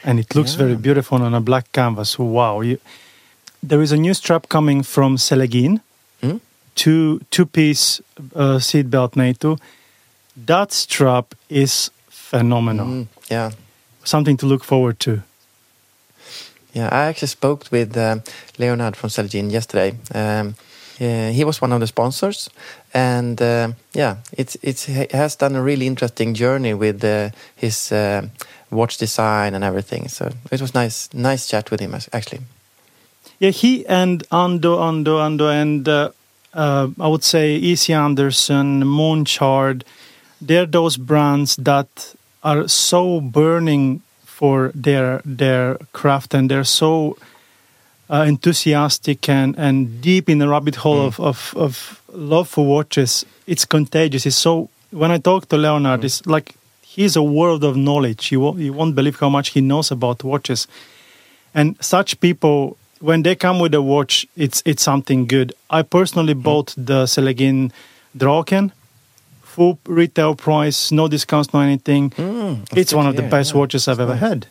[0.04, 0.60] And it looks yeah.
[0.60, 2.18] very beautiful on a black canvas.
[2.18, 2.62] Wow.
[2.62, 2.80] You,
[3.62, 5.82] there is a new strap coming from Selegin.
[6.22, 6.40] Mm?
[6.76, 8.02] Two, two-piece
[8.34, 9.58] uh, seatbelt NATO.
[10.38, 12.88] That strap is phenomenal.
[12.88, 13.52] Mm, yeah.
[14.06, 15.22] Something to look forward to.
[16.74, 18.20] Yeah, I actually spoke with uh,
[18.58, 19.98] Leonard from Selegin yesterday.
[20.14, 20.56] Um,
[20.98, 22.50] he was one of the sponsors,
[22.94, 27.92] and uh, yeah, it's it's he has done a really interesting journey with uh, his
[27.92, 28.28] uh,
[28.72, 30.08] watch design and everything.
[30.08, 32.42] So it was nice nice chat with him actually.
[33.40, 36.10] Yeah, he and Ando Ando Ando and uh,
[36.54, 39.84] uh, I would say Easy Anderson, Moonchard,
[40.42, 47.18] they're those brands that are so burning for their their craft and they're so
[48.10, 51.08] uh, enthusiastic and, and deep in the rabbit hole mm.
[51.08, 53.26] of, of, of love for watches.
[53.46, 54.26] It's contagious.
[54.26, 56.06] It's so when I talk to Leonard, mm.
[56.06, 58.32] it's like he's a world of knowledge.
[58.32, 60.68] You won't, you won't believe how much he knows about watches.
[61.54, 65.54] And such people, when they come with a watch, it's it's something good.
[65.70, 66.44] I personally mm.
[66.44, 67.72] bought the Selegin
[68.16, 68.72] Draken,
[69.42, 72.12] full retail price, no discounts, no anything.
[72.12, 74.48] Mm, it's one of the best yeah, watches I've ever had.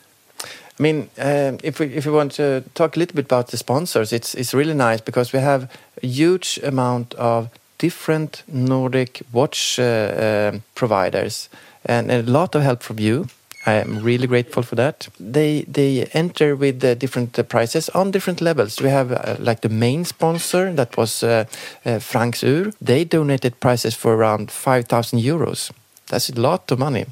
[0.79, 3.57] I mean, um, if we if we want to talk a little bit about the
[3.57, 5.67] sponsors, it's it's really nice because we have
[6.03, 11.49] a huge amount of different Nordic watch uh, uh, providers
[11.85, 13.27] and a lot of help from you.
[13.65, 15.09] I am really grateful for that.
[15.19, 18.79] They they enter with the different uh, prices on different levels.
[18.79, 21.45] We have uh, like the main sponsor that was uh,
[21.85, 22.71] uh, Franks Ur.
[22.85, 25.71] They donated prices for around five thousand euros.
[26.05, 27.05] That's a lot of money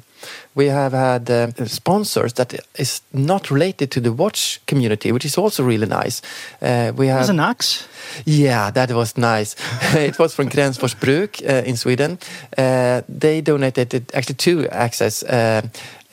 [0.54, 5.38] we have had uh, sponsors that is not related to the watch community, which is
[5.38, 6.22] also really nice.
[6.62, 7.86] Uh, we have an axe.
[8.24, 9.56] Yeah, that was nice.
[9.94, 12.18] it was from Gränsfors Bruk uh, in Sweden.
[12.56, 15.22] Uh, they donated actually two axes.
[15.22, 15.62] Uh,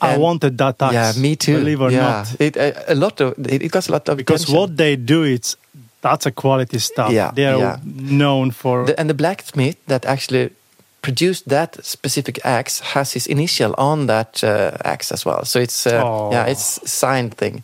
[0.00, 0.94] I wanted that axe.
[0.94, 1.58] Yeah, me too.
[1.58, 2.00] Believe or yeah.
[2.00, 4.60] not, it uh, a lot of it, it got a lot of because attention.
[4.60, 5.56] what they do it's
[6.00, 7.10] that's a quality stuff.
[7.10, 7.78] Yeah, they are yeah.
[7.84, 10.50] known for the, and the blacksmith that actually
[11.04, 15.44] produced that specific axe has his initial on that uh, axe as well.
[15.44, 17.62] So it's uh, yeah, it's signed thing.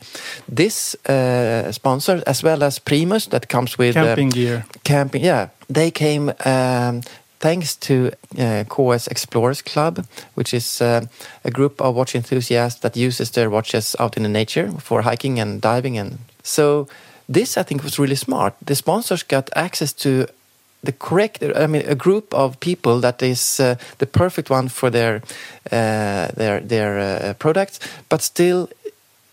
[0.56, 4.64] This uh, sponsor as well as Primus that comes with uh, camping gear.
[4.82, 6.32] Camping, yeah, they came.
[6.44, 7.00] Um,
[7.38, 11.06] thanks to uh, KS Explorers Club, which is uh,
[11.42, 15.40] a group of watch enthusiasts that uses their watches out in the nature for hiking
[15.40, 16.86] and diving, and so
[17.26, 18.52] this I think was really smart.
[18.66, 20.26] The sponsors got access to
[20.82, 24.90] the correct i mean a group of people that is uh, the perfect one for
[24.90, 25.22] their
[25.72, 28.68] uh, their their uh, products but still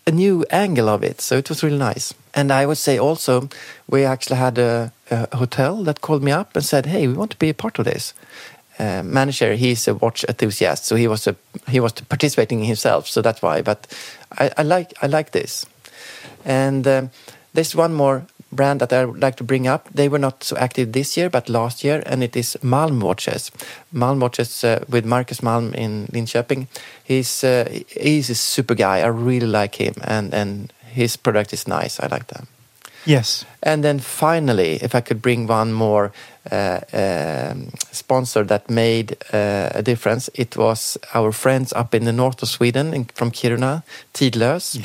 [0.08, 1.20] a new angle of it.
[1.20, 2.14] So it was really nice.
[2.34, 3.48] And I would say also,
[3.86, 7.30] we actually had a, a hotel that called me up and said, "Hey, we want
[7.30, 8.14] to be a part of this."
[8.78, 11.34] Uh, manager, he's a watch enthusiast, so he was a
[11.68, 13.06] he was participating himself.
[13.06, 13.62] So that's why.
[13.62, 13.86] But
[14.38, 15.66] I, I like I like this.
[16.44, 17.10] And um,
[17.52, 19.88] there's one more brand that I would like to bring up.
[19.94, 23.50] They were not so active this year, but last year, and it is Malm watches.
[23.92, 26.66] Malm watches uh, with Marcus Malm in Linköping.
[27.04, 27.68] He's uh,
[28.00, 29.00] he's a super guy.
[29.00, 32.00] I really like him, and and his product is nice.
[32.00, 32.46] I like them.
[33.04, 33.46] Yes.
[33.62, 36.12] And then finally, if I could bring one more
[36.50, 42.12] uh, um, sponsor that made uh, a difference, it was our friends up in the
[42.12, 43.82] north of Sweden, in, from Kiruna,
[44.12, 44.78] Tidlös.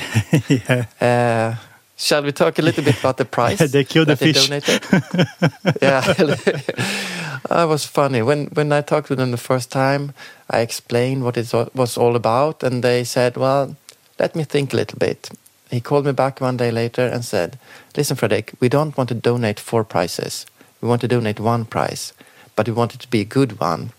[0.48, 0.86] yeah.
[1.00, 1.56] Uh,
[2.04, 3.58] shall we talk a little bit about the price?
[3.72, 4.48] they killed the fish.
[5.82, 6.00] yeah,
[7.48, 8.22] that was funny.
[8.22, 10.12] When when I talked to them the first time,
[10.50, 13.76] I explained what it was all about, and they said, "Well,
[14.18, 15.30] let me think a little bit."
[15.70, 17.58] He called me back one day later and said,
[17.96, 20.46] "Listen, Fredrik, we don't want to donate four prizes.
[20.80, 22.12] We want to donate one prize,
[22.56, 23.90] but we want it to be a good one."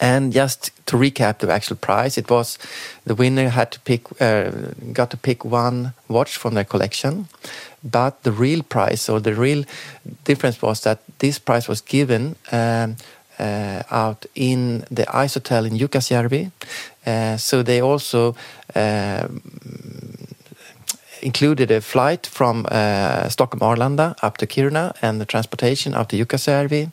[0.00, 2.58] And just to recap the actual prize, it was
[3.04, 4.50] the winner had to pick, uh,
[4.92, 7.28] got to pick one watch from their collection.
[7.82, 9.64] But the real prize, or the real
[10.24, 12.96] difference, was that this prize was given um,
[13.38, 16.50] uh, out in the Ice Hotel in Jukkasjärvi.
[17.06, 18.34] Uh, so they also
[18.74, 19.28] uh,
[21.22, 26.16] included a flight from uh, Stockholm Arlanda up to Kiruna and the transportation up to
[26.16, 26.90] Jukkasjärvi.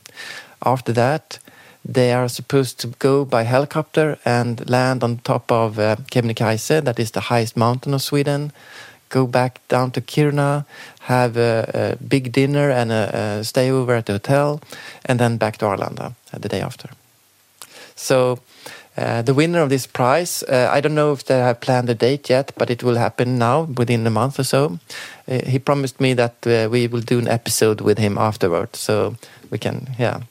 [0.64, 1.40] After that,
[1.84, 7.00] they are supposed to go by helicopter and land on top of uh, Kebnekaise, that
[7.00, 8.52] is the highest mountain of Sweden.
[9.10, 10.66] Go back down to Kiruna,
[11.02, 14.62] have a, a big dinner and a, a stay over at the hotel,
[15.06, 16.90] and then back to Arlanda the day after.
[17.96, 18.40] So
[18.98, 21.94] uh, the winner of this prize, uh, I don't know if they have planned a
[21.94, 24.80] date yet, but it will happen now within a month or so.
[25.28, 29.16] Uh, he promised me that uh, we will do an episode with him afterward, so
[29.50, 30.22] we can, yeah.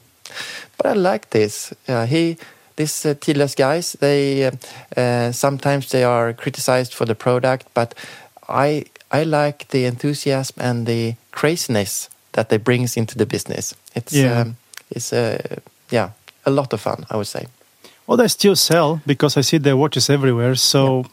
[0.77, 1.73] But I like this.
[1.87, 2.37] he,
[2.77, 3.15] these uh,
[3.57, 4.51] guys, they
[4.97, 7.95] uh, sometimes they are criticized for the product, but
[8.49, 13.75] I I like the enthusiasm and the craziness that they brings into the business.
[13.95, 14.41] It's Yeah.
[14.41, 14.57] um,
[14.91, 15.39] it's uh,
[15.91, 16.11] yeah
[16.45, 17.47] a lot of fun, I would say.
[18.07, 20.57] Well, they still sell because I see their watches everywhere.
[20.57, 21.05] So,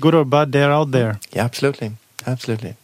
[0.00, 1.18] good or bad, they're out there.
[1.32, 1.90] Yeah, absolutely,
[2.26, 2.74] absolutely.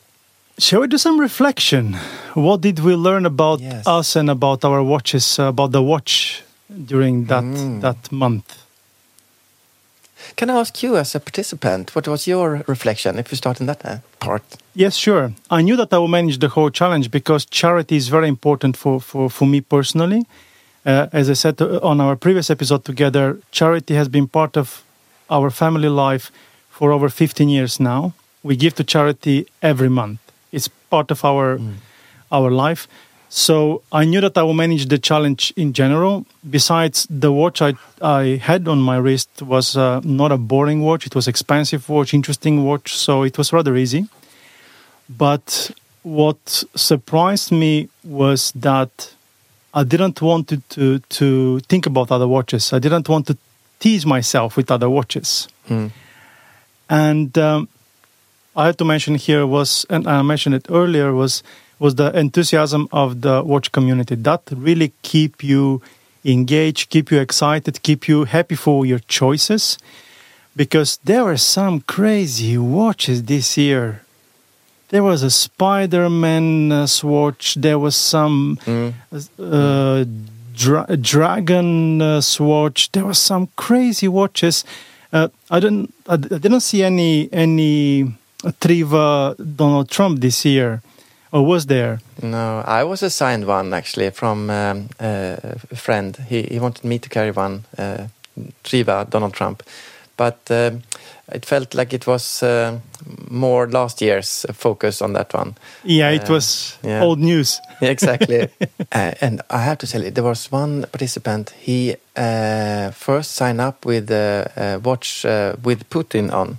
[0.60, 1.96] Shall we do some reflection?
[2.34, 3.86] What did we learn about Yes.
[3.86, 6.42] us and about our watches, about the watch
[6.86, 7.80] during that Mm.
[7.80, 8.44] that month?
[10.36, 13.18] Can I ask you, as a participant, what was your reflection?
[13.18, 14.42] If we start in that uh, part.
[14.74, 15.32] Yes, sure.
[15.50, 19.00] I knew that I would manage the whole challenge because charity is very important for,
[19.00, 20.22] for, for me personally.
[20.84, 24.82] Uh, as I said uh, on our previous episode together, charity has been part of
[25.30, 26.30] our family life
[26.70, 28.12] for over 15 years now.
[28.42, 30.20] We give to charity every month.
[30.52, 31.60] It's part of our
[32.32, 32.86] our life.
[33.28, 36.26] So I knew that I will manage the challenge in general.
[36.42, 41.06] Besides, the watch I, I had on my wrist was uh, not a boring watch.
[41.06, 42.96] It was expensive watch, interesting watch.
[42.96, 44.08] So it was rather easy.
[45.08, 45.70] But
[46.02, 49.14] what surprised me was that
[49.72, 52.72] I didn't want to, to, to think about other watches.
[52.72, 53.36] I didn't want to
[53.78, 55.46] tease myself with other watches.
[56.88, 57.68] And um,
[58.56, 61.42] I had to mention here was, and I mentioned it earlier, was
[61.78, 65.80] was the enthusiasm of the watch community that really keep you
[66.24, 69.78] engaged, keep you excited, keep you happy for your choices,
[70.54, 74.02] because there were some crazy watches this year.
[74.90, 77.54] There was a Spider-Man uh, swatch.
[77.54, 78.58] There was some
[79.38, 80.04] uh,
[80.52, 82.90] dra- dragon uh, swatch.
[82.92, 84.64] There was some crazy watches.
[85.12, 85.94] Uh, I didn't.
[86.08, 88.12] I didn't see any any
[88.60, 90.80] Triwa Donald Trump this year,
[91.32, 91.98] or was there?
[92.22, 95.36] No, I was assigned one actually from um, uh,
[95.70, 96.16] a friend.
[96.28, 98.06] He, he wanted me to carry one, uh,
[98.64, 99.62] Triwa Donald Trump,
[100.16, 100.82] but um
[101.32, 102.76] it felt like it was uh,
[103.30, 105.54] more last year's focus on that one.
[105.84, 107.02] Yeah, it Uh, was yeah.
[107.04, 107.60] old news.
[107.80, 108.48] exactly.
[108.92, 111.50] uh, and I have to tell you, there was one participant.
[111.60, 116.58] He uh, first signed up with uh, uh, watch uh, with Putin on,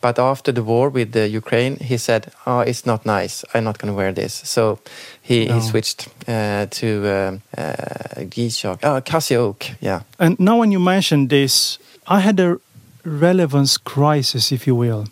[0.00, 3.44] but after the war with the Ukraine, he said, "Oh, it's not nice.
[3.54, 4.78] I'm not going to wear this." So
[5.22, 5.54] he, No.
[5.54, 9.66] he switched uh, to um, uh, G-Shock, oh, Casio Oak.
[9.80, 12.58] Yeah, And now, when you mentioned this, I had a
[13.04, 15.04] relevance crisis, if you will.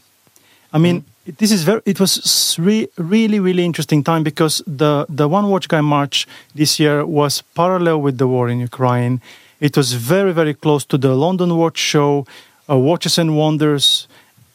[0.72, 1.04] I mean,
[1.38, 1.80] this is very.
[1.84, 6.78] It was re- really, really interesting time because the the One Watch Guy March this
[6.78, 9.20] year was parallel with the war in Ukraine.
[9.60, 12.26] It was very, very close to the London Watch Show,
[12.68, 14.08] uh, Watches and Wonders,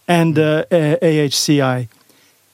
[0.10, 1.88] and uh, AHCI.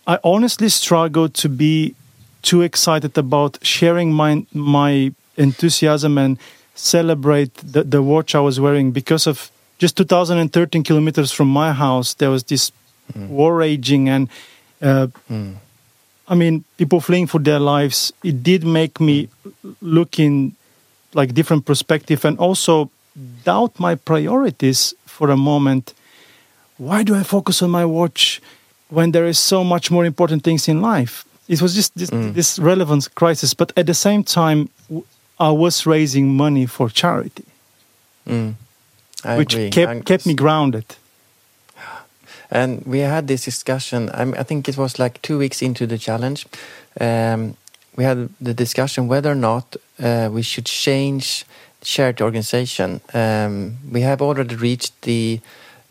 [0.06, 1.96] I honestly struggle to be
[2.44, 6.38] too excited about sharing my my enthusiasm and
[6.76, 9.50] celebrate the, the watch I was wearing because of
[9.80, 12.14] just 2013 kilometers from my house.
[12.14, 12.72] There was this
[13.14, 13.30] mm.
[13.30, 14.30] war raging, and
[14.82, 15.56] uh, mm.
[16.28, 18.14] I mean, people fleeing for their lives.
[18.24, 19.30] It did make me
[19.82, 20.56] look in
[21.14, 22.92] like different perspective and also
[23.46, 25.94] doubt my priorities for a moment.
[26.78, 28.42] Why do I focus on my watch
[28.90, 31.26] when there is so much more important things in life?
[31.48, 32.34] It was just this, mm.
[32.34, 34.70] this relevance crisis, but at the same time,
[35.40, 37.46] I was raising money for charity,
[38.28, 38.56] mm.
[39.38, 39.70] which agree.
[39.70, 40.86] kept kept me grounded.
[42.52, 44.10] And we had this discussion.
[44.14, 46.46] I, mean, I think it was like two weeks into the challenge.
[47.02, 47.58] Um,
[47.96, 51.46] we had the discussion whether or not uh, we should change
[51.82, 53.02] charity organization.
[53.14, 55.40] Um, we have already reached the,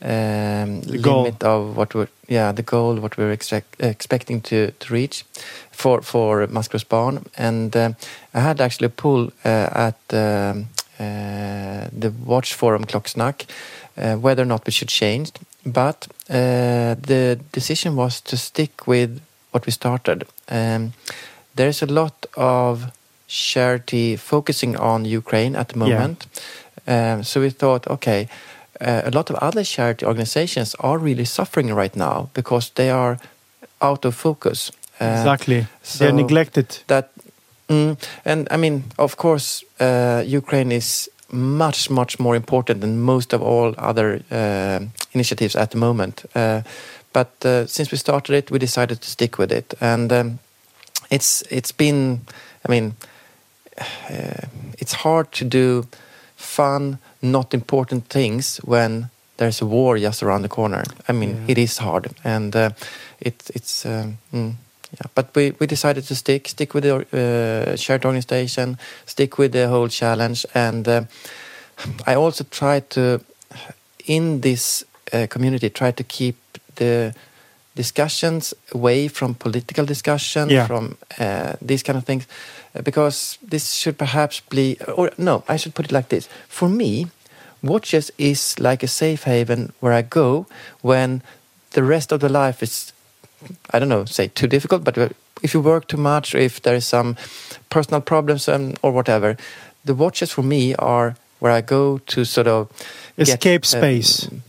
[0.03, 4.93] um, the limit of what we're yeah the goal what we're expect, expecting to, to
[4.93, 5.25] reach
[5.71, 6.89] for for Maskrosbarn.
[6.89, 7.93] Barn, and uh,
[8.35, 10.69] I had actually a poll uh, at um,
[10.99, 13.47] uh, the Watch Forum Klocksnack
[13.97, 15.33] uh, whether or not we should change,
[15.65, 19.21] but uh, the decision was to stick with
[19.51, 20.25] what we started.
[20.49, 20.93] Um,
[21.55, 22.91] there's a lot of
[23.27, 26.27] charity focusing on Ukraine at the moment.
[26.87, 27.15] Yeah.
[27.15, 28.29] Um, so we thought, okay,
[28.81, 33.19] uh, a lot of other charity organizations are really suffering right now because they are
[33.81, 34.73] out of focus.
[35.01, 36.79] Uh, exactly, so they're neglected.
[36.87, 37.11] That,
[37.69, 43.33] mm, and I mean, of course, uh, Ukraine is much, much more important than most
[43.33, 44.81] of all other uh,
[45.13, 46.25] initiatives at the moment.
[46.35, 46.63] Uh,
[47.13, 50.39] but uh, since we started it, we decided to stick with it, and um,
[51.11, 52.21] it's it's been,
[52.69, 52.95] I mean,
[54.79, 55.87] it's hard to do
[56.37, 60.85] fun, not important things when there's a war just around the corner.
[61.09, 61.53] I mean, yeah.
[61.53, 62.71] it is hard, and uh,
[63.21, 64.55] it, it's um, mm,
[64.93, 65.07] yeah.
[65.15, 69.69] But we, we decided to stick stick with the uh, shared organization, stick with the
[69.69, 71.05] whole challenge, and uh,
[72.07, 73.21] I also try to
[74.07, 76.37] in this uh, community try to keep
[76.77, 77.15] the
[77.75, 80.67] discussions away from political discussion, yeah.
[80.67, 82.27] from uh, these kind of things,
[82.75, 86.29] uh, because this should perhaps be, or no, I should put it like this.
[86.49, 87.09] For me,
[87.65, 90.47] watches is like a safe haven where I go
[90.83, 91.23] when
[91.71, 92.93] the rest of the life is,
[93.71, 94.97] I don't know, say too difficult, but
[95.43, 97.17] if you work too much or if there is some
[97.71, 99.37] personal problems and, or whatever,
[99.85, 102.71] the watches for me are where I go to sort of
[103.19, 104.29] escape get, space.
[104.29, 104.43] Um,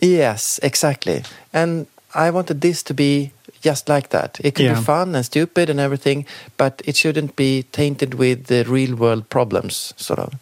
[0.00, 1.24] yes, exactly.
[1.52, 4.38] And I wanted this to be just like that.
[4.42, 4.74] It could yeah.
[4.74, 9.30] be fun and stupid and everything, but it shouldn't be tainted with the real world
[9.30, 10.34] problems, sort of.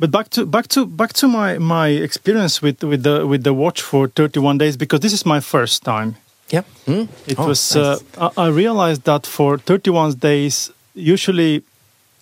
[0.00, 3.52] But back to back to back to my my experience with with the with the
[3.52, 6.16] watch for 31 days because this is my first time.
[6.50, 7.08] Yeah, mm.
[7.26, 7.74] it oh, was.
[7.74, 8.02] Nice.
[8.16, 11.62] Uh, I realized that for 31 days, usually.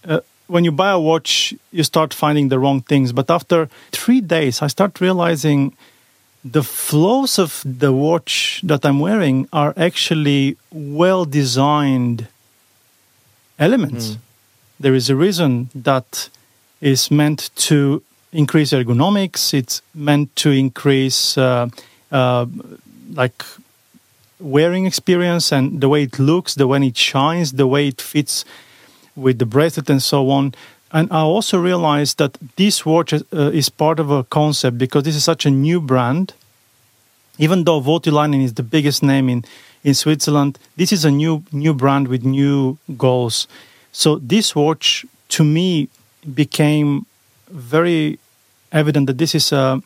[0.04, 3.12] Uh, when you buy a watch, you start finding the wrong things.
[3.12, 5.76] But after three days, I start realizing
[6.44, 12.28] the flows of the watch that I'm wearing are actually well designed
[13.58, 14.10] elements.
[14.10, 14.18] Mm.
[14.78, 16.28] There is a reason that
[16.80, 18.02] is meant to
[18.32, 21.68] increase ergonomics, it's meant to increase uh,
[22.12, 22.46] uh,
[23.14, 23.44] like
[24.38, 28.44] wearing experience and the way it looks, the way it shines, the way it fits
[29.14, 30.54] with the bracelet and so on.
[30.92, 35.16] And I also realized that this watch uh, is part of a concept because this
[35.16, 36.34] is such a new brand.
[37.38, 39.44] Even though Voutilainen is the biggest name in,
[39.84, 43.46] in Switzerland, this is a new new brand with new goals.
[43.92, 45.88] So this watch, to me,
[46.34, 47.06] became
[47.50, 48.18] very
[48.72, 49.82] evident that this is a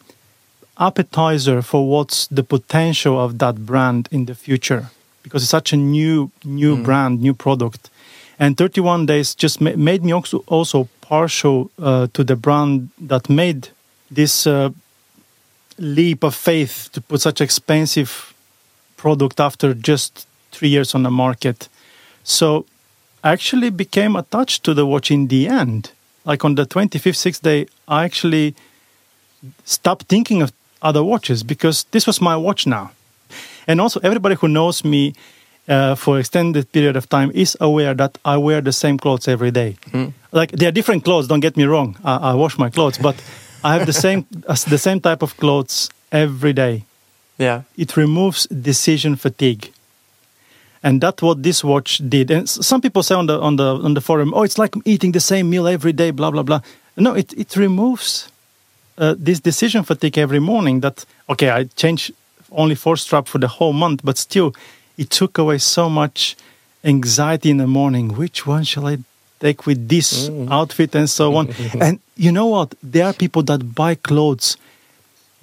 [0.78, 4.90] appetizer for what's the potential of that brand in the future
[5.22, 6.84] because it's such a new new mm.
[6.84, 7.90] brand, new product.
[8.38, 13.28] And 31 days just ma- made me also, also partial uh, to the brand that
[13.28, 13.68] made
[14.10, 14.70] this uh,
[15.78, 18.32] leap of faith to put such expensive
[18.96, 21.68] product after just three years on the market.
[22.24, 22.64] So
[23.22, 25.92] I actually became attached to the watch in the end.
[26.24, 28.54] Like on the 25th, 6th day, I actually
[29.64, 30.52] stopped thinking of
[30.82, 32.90] other watches because this was my watch now.
[33.66, 35.14] And also, everybody who knows me
[35.68, 39.50] uh, for extended period of time is aware that I wear the same clothes every
[39.50, 39.76] day.
[39.92, 40.12] Mm.
[40.32, 41.28] Like they are different clothes.
[41.28, 41.96] Don't get me wrong.
[42.04, 43.16] I, I wash my clothes, but
[43.62, 44.26] I have the same
[44.68, 46.84] the same type of clothes every day.
[47.38, 49.72] Yeah, it removes decision fatigue,
[50.82, 52.30] and that's what this watch did.
[52.30, 55.12] And some people say on the on the on the forum, "Oh, it's like eating
[55.12, 56.60] the same meal every day." Blah blah blah.
[56.96, 58.28] No, it it removes
[58.98, 60.80] uh, this decision fatigue every morning.
[60.80, 62.12] That okay, I change
[62.50, 64.52] only four strap for the whole month, but still,
[64.96, 66.36] it took away so much
[66.84, 68.16] anxiety in the morning.
[68.16, 68.98] Which one shall I
[69.40, 70.50] take with this Mm.
[70.50, 71.48] outfit and so on?
[71.80, 72.74] and you know what?
[72.92, 74.56] There are people that buy clothes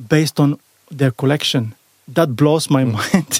[0.09, 0.59] based on
[0.97, 1.73] their collection.
[2.13, 3.39] That blows my mind.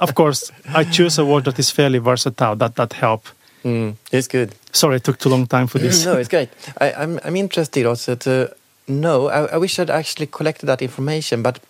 [0.00, 2.56] Of course, I choose a word that is fairly versatile.
[2.56, 3.26] That that help.
[3.64, 4.54] Mm, it's good.
[4.72, 6.04] Sorry, it took too long time for this.
[6.04, 6.48] no, it's great.
[6.80, 8.54] I, I'm I'm interested also to
[8.86, 9.28] know.
[9.28, 11.60] I, I wish I'd actually collected that information, but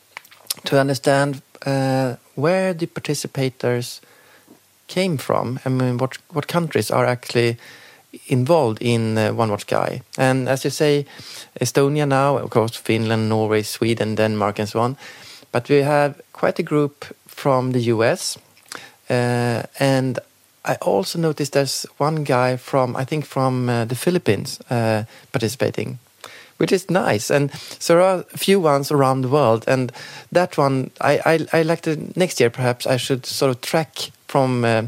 [0.64, 4.00] to understand uh, where the participators
[4.86, 5.58] came from.
[5.64, 7.56] I mean, what what countries are actually
[8.26, 10.00] involved in uh, One Watch Guy?
[10.18, 11.04] And as you say,
[11.60, 14.96] Estonia now, of course, Finland, Norway, Sweden, Denmark, and so on.
[15.52, 17.04] But we have quite a group
[17.42, 18.38] from the US,
[19.10, 20.18] uh, and
[20.64, 25.98] I also noticed there's one guy from I think from uh, the Philippines uh, participating,
[26.58, 27.34] which is nice.
[27.34, 29.92] And so there are a few ones around the world, and
[30.32, 34.12] that one I I, I like to next year perhaps I should sort of track
[34.26, 34.82] from uh,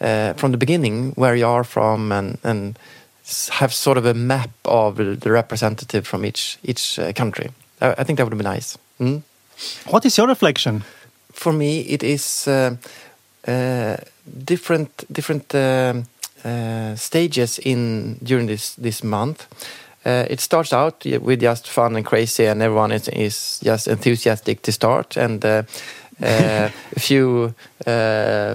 [0.00, 2.74] uh, from the beginning where you are from and and
[3.50, 7.50] have sort of a map of the representative from each each uh, country.
[7.80, 8.78] I, I think that would be nice.
[8.98, 9.22] Mm?
[9.90, 10.82] What is your reflection?
[11.32, 12.76] For me it is uh,
[13.46, 13.96] uh,
[14.44, 19.46] different different uh, stages in during this this month.
[20.04, 24.62] Uh, it starts out with just fun and crazy, and everyone is, is just enthusiastic
[24.62, 25.62] to start, and uh,
[26.20, 27.54] uh, a few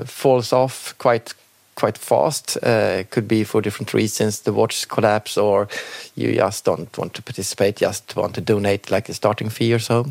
[0.06, 1.34] falls off quite
[1.76, 2.58] quite fast.
[2.64, 5.68] It could be for different reasons: the watch collapse, or
[6.16, 9.80] you just don't want to participate, just want to donate like a starting fee or
[9.80, 10.06] so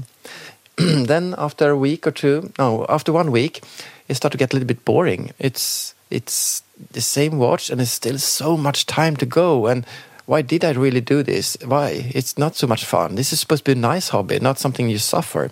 [1.06, 3.62] then after a week or two, no, after one week,
[4.08, 5.32] it started to get a little bit boring.
[5.38, 6.62] It's it's
[6.92, 9.66] the same watch, and it's still so much time to go.
[9.66, 9.86] And
[10.26, 11.56] why did I really do this?
[11.64, 12.10] Why?
[12.14, 13.14] It's not so much fun.
[13.14, 15.50] This is supposed to be a nice hobby, not something you suffer.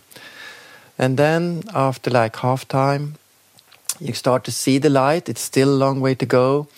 [0.99, 3.15] And then after like half time,
[3.99, 5.29] you start to see the light.
[5.29, 6.69] It's still a long way to go,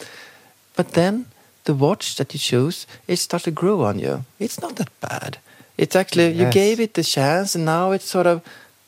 [0.76, 1.26] but then
[1.64, 4.24] the watch that you choose, it starts to grow on you.
[4.38, 5.38] It's not that bad.
[5.76, 8.40] It's actually you gave it the chance, and now it's sort of,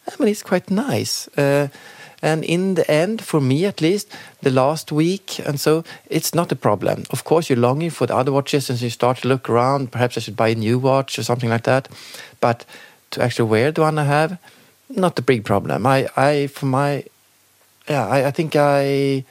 [0.07, 1.29] I mean, it's quite nice.
[1.37, 1.69] Uh,
[2.21, 4.09] and in the end, for me at least,
[4.43, 7.05] the last week and so, it's not a problem.
[7.11, 9.93] Of course, you're longing for the other watches, and so you start to look around.
[9.93, 11.89] Perhaps I should buy a new watch or something like that.
[12.41, 12.65] But
[13.11, 14.39] to actually wear the one I have,
[14.89, 15.87] not a big problem.
[15.87, 17.05] I, I for my,
[17.89, 19.25] yeah, I, I think I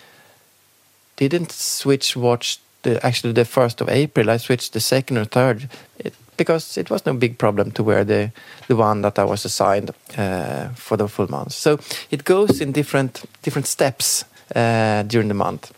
[1.16, 4.30] didn't switch watch the actually the first of April.
[4.30, 8.03] I switched the second or third it, because it was no big problem to wear
[8.05, 8.31] the
[8.67, 11.51] the one that I was assigned uh, for the full month.
[11.53, 11.79] So
[12.09, 14.25] it goes in different different steps
[14.55, 15.73] uh, during the month.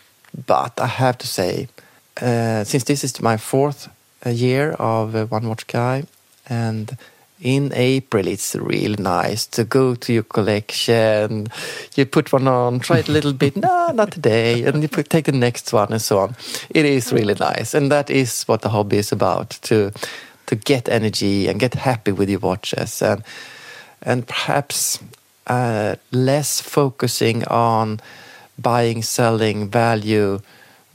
[0.45, 1.67] But I have to say,
[2.21, 3.89] uh, since this is my fourth
[4.25, 6.03] uh, year of uh, One Watch Guy,
[6.47, 6.97] and
[7.41, 11.47] in April it's really nice to go to your collection.
[11.95, 13.55] You put one on, try it a little bit.
[13.55, 16.35] No, not today, and you take the next one, and so on.
[16.69, 19.91] It is really nice, and that is what the hobby is about to
[20.49, 23.23] to get energy and get happy with your watches, and
[24.05, 24.99] and perhaps
[25.47, 27.99] uh, less focusing on
[28.57, 30.39] buying, selling, value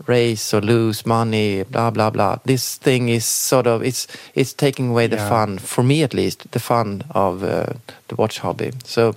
[0.09, 2.37] raise or lose money, blah blah blah.
[2.45, 5.29] This thing is sort of it's it's taking away the Yeah.
[5.29, 7.67] fun for me at least, the fun of uh,
[8.09, 8.73] the watch hobby.
[8.85, 9.15] So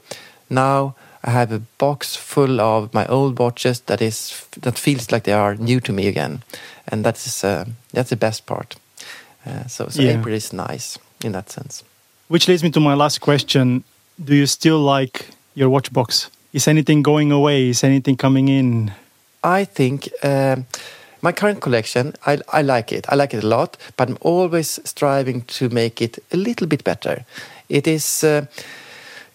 [0.50, 5.24] now I have a box full of my old watches that is that feels like
[5.24, 6.42] they are new to me again,
[6.92, 8.76] and that is uh, that's the best part.
[9.48, 10.20] Uh, so so Yeah.
[10.20, 11.84] April is nice in that sense.
[12.28, 13.84] Which leads me to my last question.
[14.26, 16.30] Do you still like your watch box?
[16.54, 17.70] Is anything going away?
[17.70, 18.92] Is anything coming in?
[19.44, 20.66] I think um,
[21.22, 23.06] my current collection, I, I like it.
[23.10, 26.84] I like it a lot, but I'm always striving to make it a little bit
[26.84, 27.26] better.
[27.70, 28.46] It is, uh,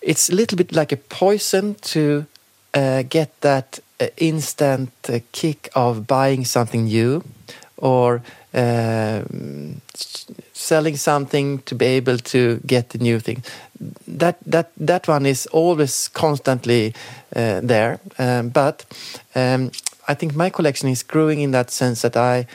[0.00, 2.26] it's a little bit like a poison to
[2.74, 7.22] uh, get that uh, instant uh, kick of buying something new
[7.76, 8.22] or
[8.55, 9.80] um,
[10.53, 13.42] selling something to be able to get the new thing.
[14.07, 16.94] That that that one is always constantly
[17.34, 18.84] uh, there, um, but
[19.34, 19.70] um,
[20.09, 22.46] I think my collection is growing in that sense that I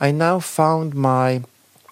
[0.00, 1.42] I now found my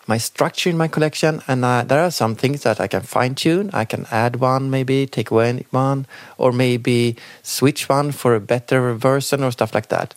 [0.07, 3.35] my structure in my collection, and uh, there are some things that I can fine
[3.35, 3.71] tune.
[3.73, 6.07] I can add one, maybe take away one,
[6.37, 10.15] or maybe switch one for a better version or stuff like that.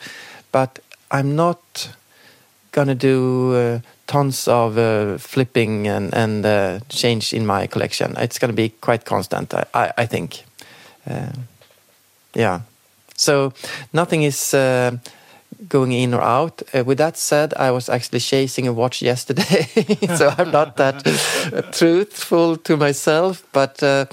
[0.52, 0.78] But
[1.10, 1.90] I'm not
[2.72, 8.14] gonna do uh, tons of uh, flipping and and uh, change in my collection.
[8.18, 10.44] It's gonna be quite constant, I I, I think.
[11.10, 11.32] Uh,
[12.34, 12.60] yeah.
[13.16, 13.52] So
[13.92, 14.92] nothing is uh,
[15.68, 16.62] going in or out.
[16.74, 19.64] Uh, with that said, I was actually chasing a watch yesterday,
[20.16, 21.04] so I'm not that
[21.72, 23.42] truthful to myself.
[23.52, 24.06] But uh,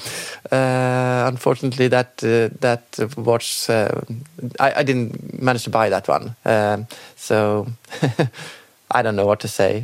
[0.52, 4.02] uh, unfortunately, that uh, that watch uh,
[4.60, 6.36] I, I, didn't manage to buy that one.
[6.46, 7.68] Um, so
[8.92, 9.84] I don't know what to say.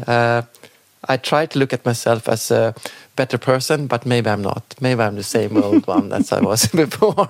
[1.07, 2.75] I try to look at myself as a
[3.15, 4.75] better person, but maybe I'm not.
[4.79, 7.27] Maybe I'm the same old one as I was before.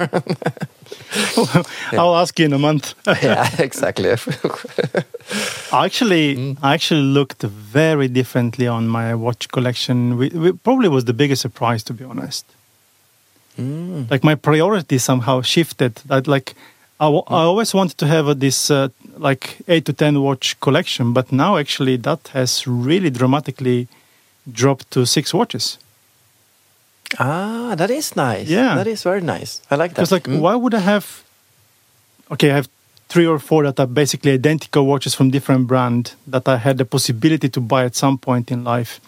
[1.38, 2.94] well, I'll ask you in a month.
[3.24, 4.10] yeah, exactly.
[5.72, 6.58] I actually, mm.
[6.62, 10.18] I actually looked very differently on my watch collection.
[10.18, 12.46] We, we probably was the biggest surprise, to be honest.
[13.58, 14.10] Mm.
[14.12, 15.96] Like my priorities somehow shifted.
[16.06, 16.56] That like
[17.02, 21.14] I, w- I always wanted to have this uh, like eight to ten watch collection,
[21.14, 23.88] but now actually that has really dramatically
[24.52, 25.80] dropped to six watches.
[27.18, 28.48] Ah, that is nice.
[28.48, 29.62] Yeah, that is very nice.
[29.72, 30.02] I like that.
[30.02, 30.40] Because like, mm.
[30.40, 31.24] why would I have?
[32.30, 32.70] Okay, I have
[33.10, 36.86] three or four that are basically identical watches from different brand that I had the
[36.86, 39.02] possibility to buy at some point in life,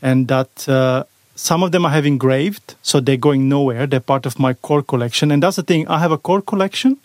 [0.00, 0.68] and that.
[0.68, 1.02] Uh,
[1.34, 3.86] some of them I have engraved, so they're going nowhere.
[3.86, 5.86] They're part of my core collection, and that's the thing.
[5.86, 6.98] I have a core collection,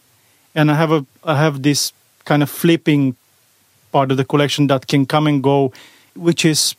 [0.55, 1.93] and I have a I have this
[2.25, 3.15] kind of flipping
[3.91, 5.71] part of the collection that can come and go,
[6.15, 6.75] which is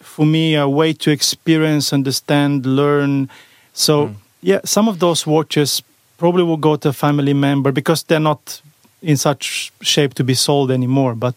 [0.00, 3.28] for me a way to experience, understand, learn.
[3.72, 4.14] So mm.
[4.42, 5.82] yeah, some of those watches
[6.18, 8.60] probably will go to a family member because they're not
[9.02, 11.14] in such shape to be sold anymore.
[11.14, 11.34] But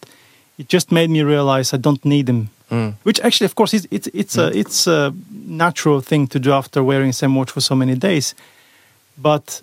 [0.58, 2.94] it just made me realize I don't need them Mm.
[3.02, 4.46] Which actually, of course, is it's it's mm.
[4.46, 5.14] a it's a
[5.46, 8.34] natural thing to do after wearing same watch for so many days,
[9.16, 9.62] but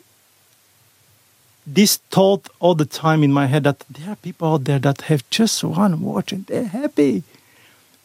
[1.65, 5.01] this thought all the time in my head that there are people out there that
[5.01, 7.23] have just one watch and they're happy.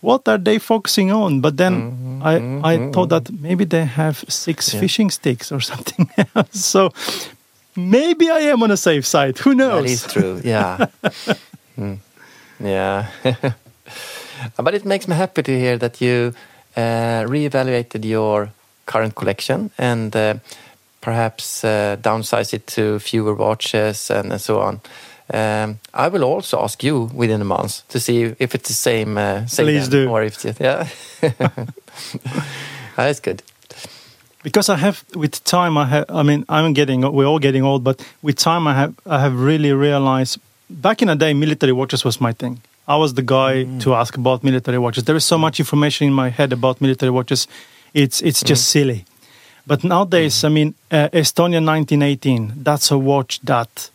[0.01, 1.41] What are they focusing on?
[1.41, 4.81] But then mm-hmm, I mm-hmm, I thought that maybe they have six yeah.
[4.81, 6.65] fishing sticks or something else.
[6.65, 6.91] So
[7.77, 9.39] maybe I am on a safe side.
[9.39, 9.85] Who knows?
[9.85, 10.41] That is true.
[10.43, 10.87] Yeah.
[11.79, 11.99] mm.
[12.59, 13.09] Yeah.
[14.57, 16.35] but it makes me happy to hear that you
[16.77, 18.53] uh, reevaluated your
[18.87, 20.35] current collection and uh,
[21.01, 24.81] perhaps uh, downsize it to fewer watches and, and so on.
[25.33, 29.17] Um, I will also ask you within a month to see if it's the same.
[29.17, 30.11] Uh, same Please do.
[30.11, 30.89] Or if it's, yeah,
[32.97, 33.43] that's good.
[34.43, 36.07] Because I have, with time, I have.
[36.09, 37.03] I mean, I'm getting.
[37.13, 38.95] We're all getting old, but with time, I have.
[39.07, 40.41] I have really realized.
[40.69, 42.61] Back in the day, military watches was my thing.
[42.89, 43.81] I was the guy mm.
[43.83, 45.05] to ask about military watches.
[45.05, 47.47] There is so much information in my head about military watches.
[47.93, 48.73] It's it's just mm.
[48.73, 49.05] silly.
[49.71, 50.47] But nowadays, mm.
[50.47, 52.55] I mean, uh, Estonia 1918.
[52.57, 53.89] That's a watch that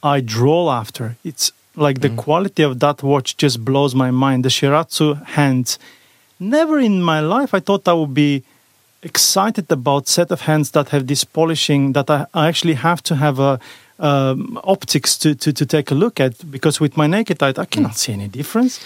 [0.00, 1.16] I draw after.
[1.24, 2.16] It's like the mm.
[2.16, 4.44] quality of that watch just blows my mind.
[4.44, 5.80] The Shiratsu hands.
[6.38, 8.44] Never in my life I thought I would be
[9.02, 13.16] excited about set of hands that have this polishing that I, I actually have to
[13.16, 13.58] have a
[13.98, 17.64] um, optics to, to, to take a look at because with my naked eye I
[17.64, 18.02] cannot mm.
[18.02, 18.78] see any difference.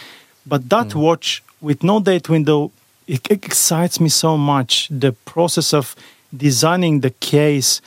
[0.47, 1.03] But that mm.
[1.07, 2.73] watch with no date window
[3.07, 4.89] it excites me so much.
[4.89, 5.95] The process of
[6.37, 7.81] designing the case,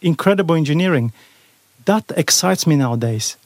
[0.00, 1.12] incredible engineering,
[1.84, 3.36] that excites me nowadays,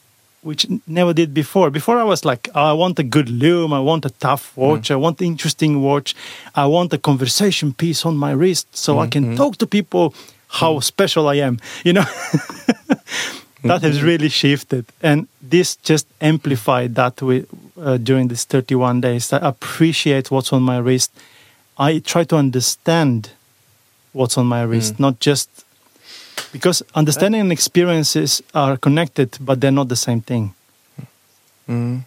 [0.41, 1.69] which never did before.
[1.69, 4.89] Before I was like, oh, I want a good lume, I want a tough watch,
[4.89, 4.91] mm.
[4.91, 6.15] I want an interesting watch,
[6.55, 9.01] I want a conversation piece on my wrist so mm-hmm.
[9.01, 9.35] I can mm-hmm.
[9.35, 10.13] talk to people
[10.47, 11.59] how special I am.
[11.83, 12.05] You know,
[13.63, 17.47] that has really shifted, and this just amplified that with,
[17.79, 19.31] uh, during these 31 days.
[19.33, 21.11] I appreciate what's on my wrist.
[21.77, 23.31] I try to understand
[24.13, 24.99] what's on my wrist, mm.
[24.99, 25.49] not just
[26.51, 30.53] because understanding and experiences are connected, but they're not the same thing.
[31.69, 32.01] Mm.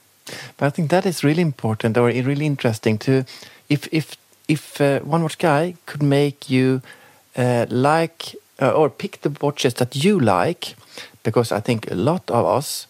[0.57, 3.24] But I think that is really important or really interesting to
[3.68, 4.16] if if
[4.48, 6.82] if uh, one watch guy could make you
[7.36, 10.74] uh, like uh, or pick the watches that you like,
[11.22, 12.86] because I think a lot of us,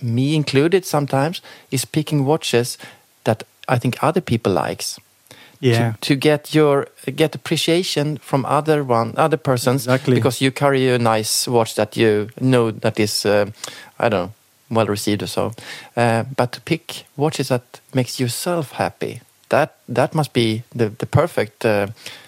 [0.00, 1.40] me included sometimes,
[1.70, 2.78] is picking watches
[3.24, 5.00] that I think other people likes.
[5.64, 5.92] Yeah.
[5.92, 6.86] To, to get your
[7.16, 10.14] get appreciation from other one other persons exactly.
[10.14, 13.46] because you carry a nice watch that you know that is uh,
[13.98, 14.32] I don't know
[14.70, 15.52] well received or so.
[15.96, 21.06] Uh, but to pick watches that makes yourself happy, that that must be the the
[21.06, 21.86] perfect uh,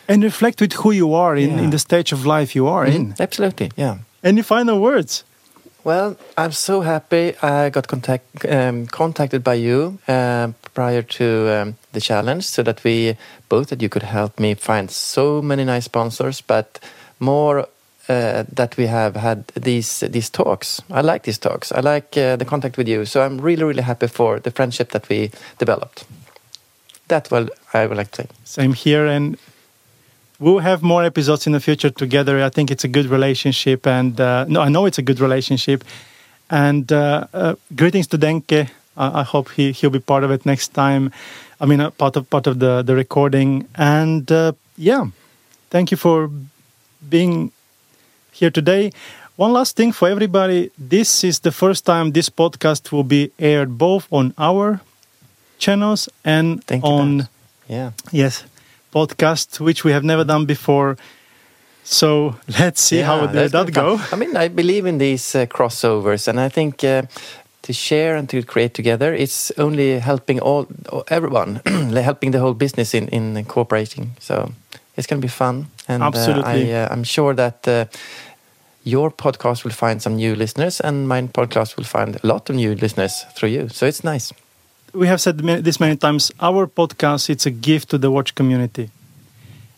[0.09, 1.65] and reflect with who you are in, yeah.
[1.65, 2.97] in the stage of life you are mm-hmm.
[2.97, 3.15] in.
[3.19, 3.99] Absolutely, yeah.
[4.23, 5.25] Any final words?
[5.87, 11.77] Well, I'm so happy I got contact, um, contacted by you uh, prior to um,
[11.93, 13.17] the challenge so that we
[13.49, 16.81] both that you could help me find so many nice sponsors, but
[17.21, 17.69] more
[18.09, 20.83] uh, that we have had these these talks.
[20.91, 21.71] I like these talks.
[21.71, 23.05] I like uh, the contact with you.
[23.05, 26.05] So I'm really really happy for the friendship that we developed.
[27.07, 28.29] That well I would like to say.
[28.45, 29.39] Same here, and
[30.39, 32.43] we'll have more episodes in the future together.
[32.43, 35.85] I think it's a good relationship, and uh, no, I know it's a good relationship.
[36.51, 38.69] And uh, uh, greetings to Denke.
[38.97, 41.13] I, I hope he he'll be part of it next time.
[41.61, 43.67] I mean, uh, part of part of the the recording.
[43.75, 45.07] And uh, yeah,
[45.71, 46.31] thank you for
[47.09, 47.53] being
[48.33, 48.93] here today.
[49.37, 50.71] One last thing for everybody.
[50.79, 54.81] This is the first time this podcast will be aired both on our
[55.59, 57.29] channels and Thank on Bert.
[57.69, 57.91] Yeah.
[58.13, 58.45] yes
[58.97, 60.97] podcast, which we have never done before.
[61.85, 63.97] So let's see how Yeah, did that's that go.
[63.99, 64.07] fun.
[64.13, 67.03] I mean, I believe in these uh, crossovers, and I think uh,
[67.63, 70.67] to share and to create together, it's only helping all
[71.09, 71.61] everyone,
[72.05, 74.11] helping the whole business in in cooperating.
[74.21, 74.35] So
[74.97, 76.75] it's going to be fun, and uh, Absolutely.
[76.75, 77.67] I, uh, I'm sure that.
[77.69, 77.85] Uh,
[78.89, 82.55] your podcast will find some new listeners, and my podcast will find a lot of
[82.57, 83.69] new listeners through you.
[83.69, 84.33] So it's nice.
[84.97, 88.91] We have said this many times our podcast it's a gift to the watch community.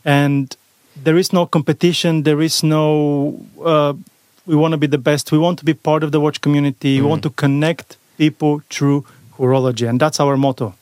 [0.05, 0.57] And
[0.97, 2.85] there is no competition there is no
[3.64, 3.95] uh,
[4.47, 5.31] we want to be the best.
[5.31, 7.01] We want to be part of the watch community.
[7.01, 9.05] We want to connect people through
[9.37, 10.75] horology and that's our motto.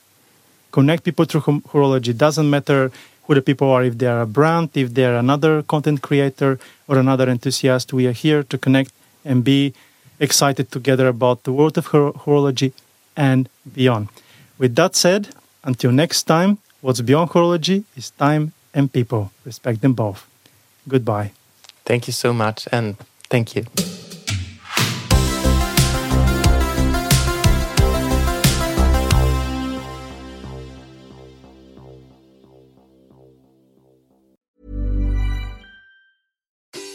[0.70, 1.40] Connect people through
[1.72, 2.16] horology.
[2.16, 2.92] Doesn't matter
[3.24, 6.60] who the people are if they are a brand if they are another content creator
[6.86, 8.92] or another enthusiast we are here to connect
[9.24, 9.74] and be
[10.20, 12.72] excited together about the world of hor- horology
[13.16, 14.08] and beyond
[14.58, 15.28] with that said
[15.64, 20.28] until next time what's beyond horology is time and people respect them both
[20.88, 21.32] goodbye
[21.86, 22.96] Thank you so much, and
[23.30, 23.64] thank you.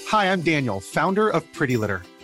[0.09, 2.03] Hi, I'm Daniel, founder of Pretty Litter.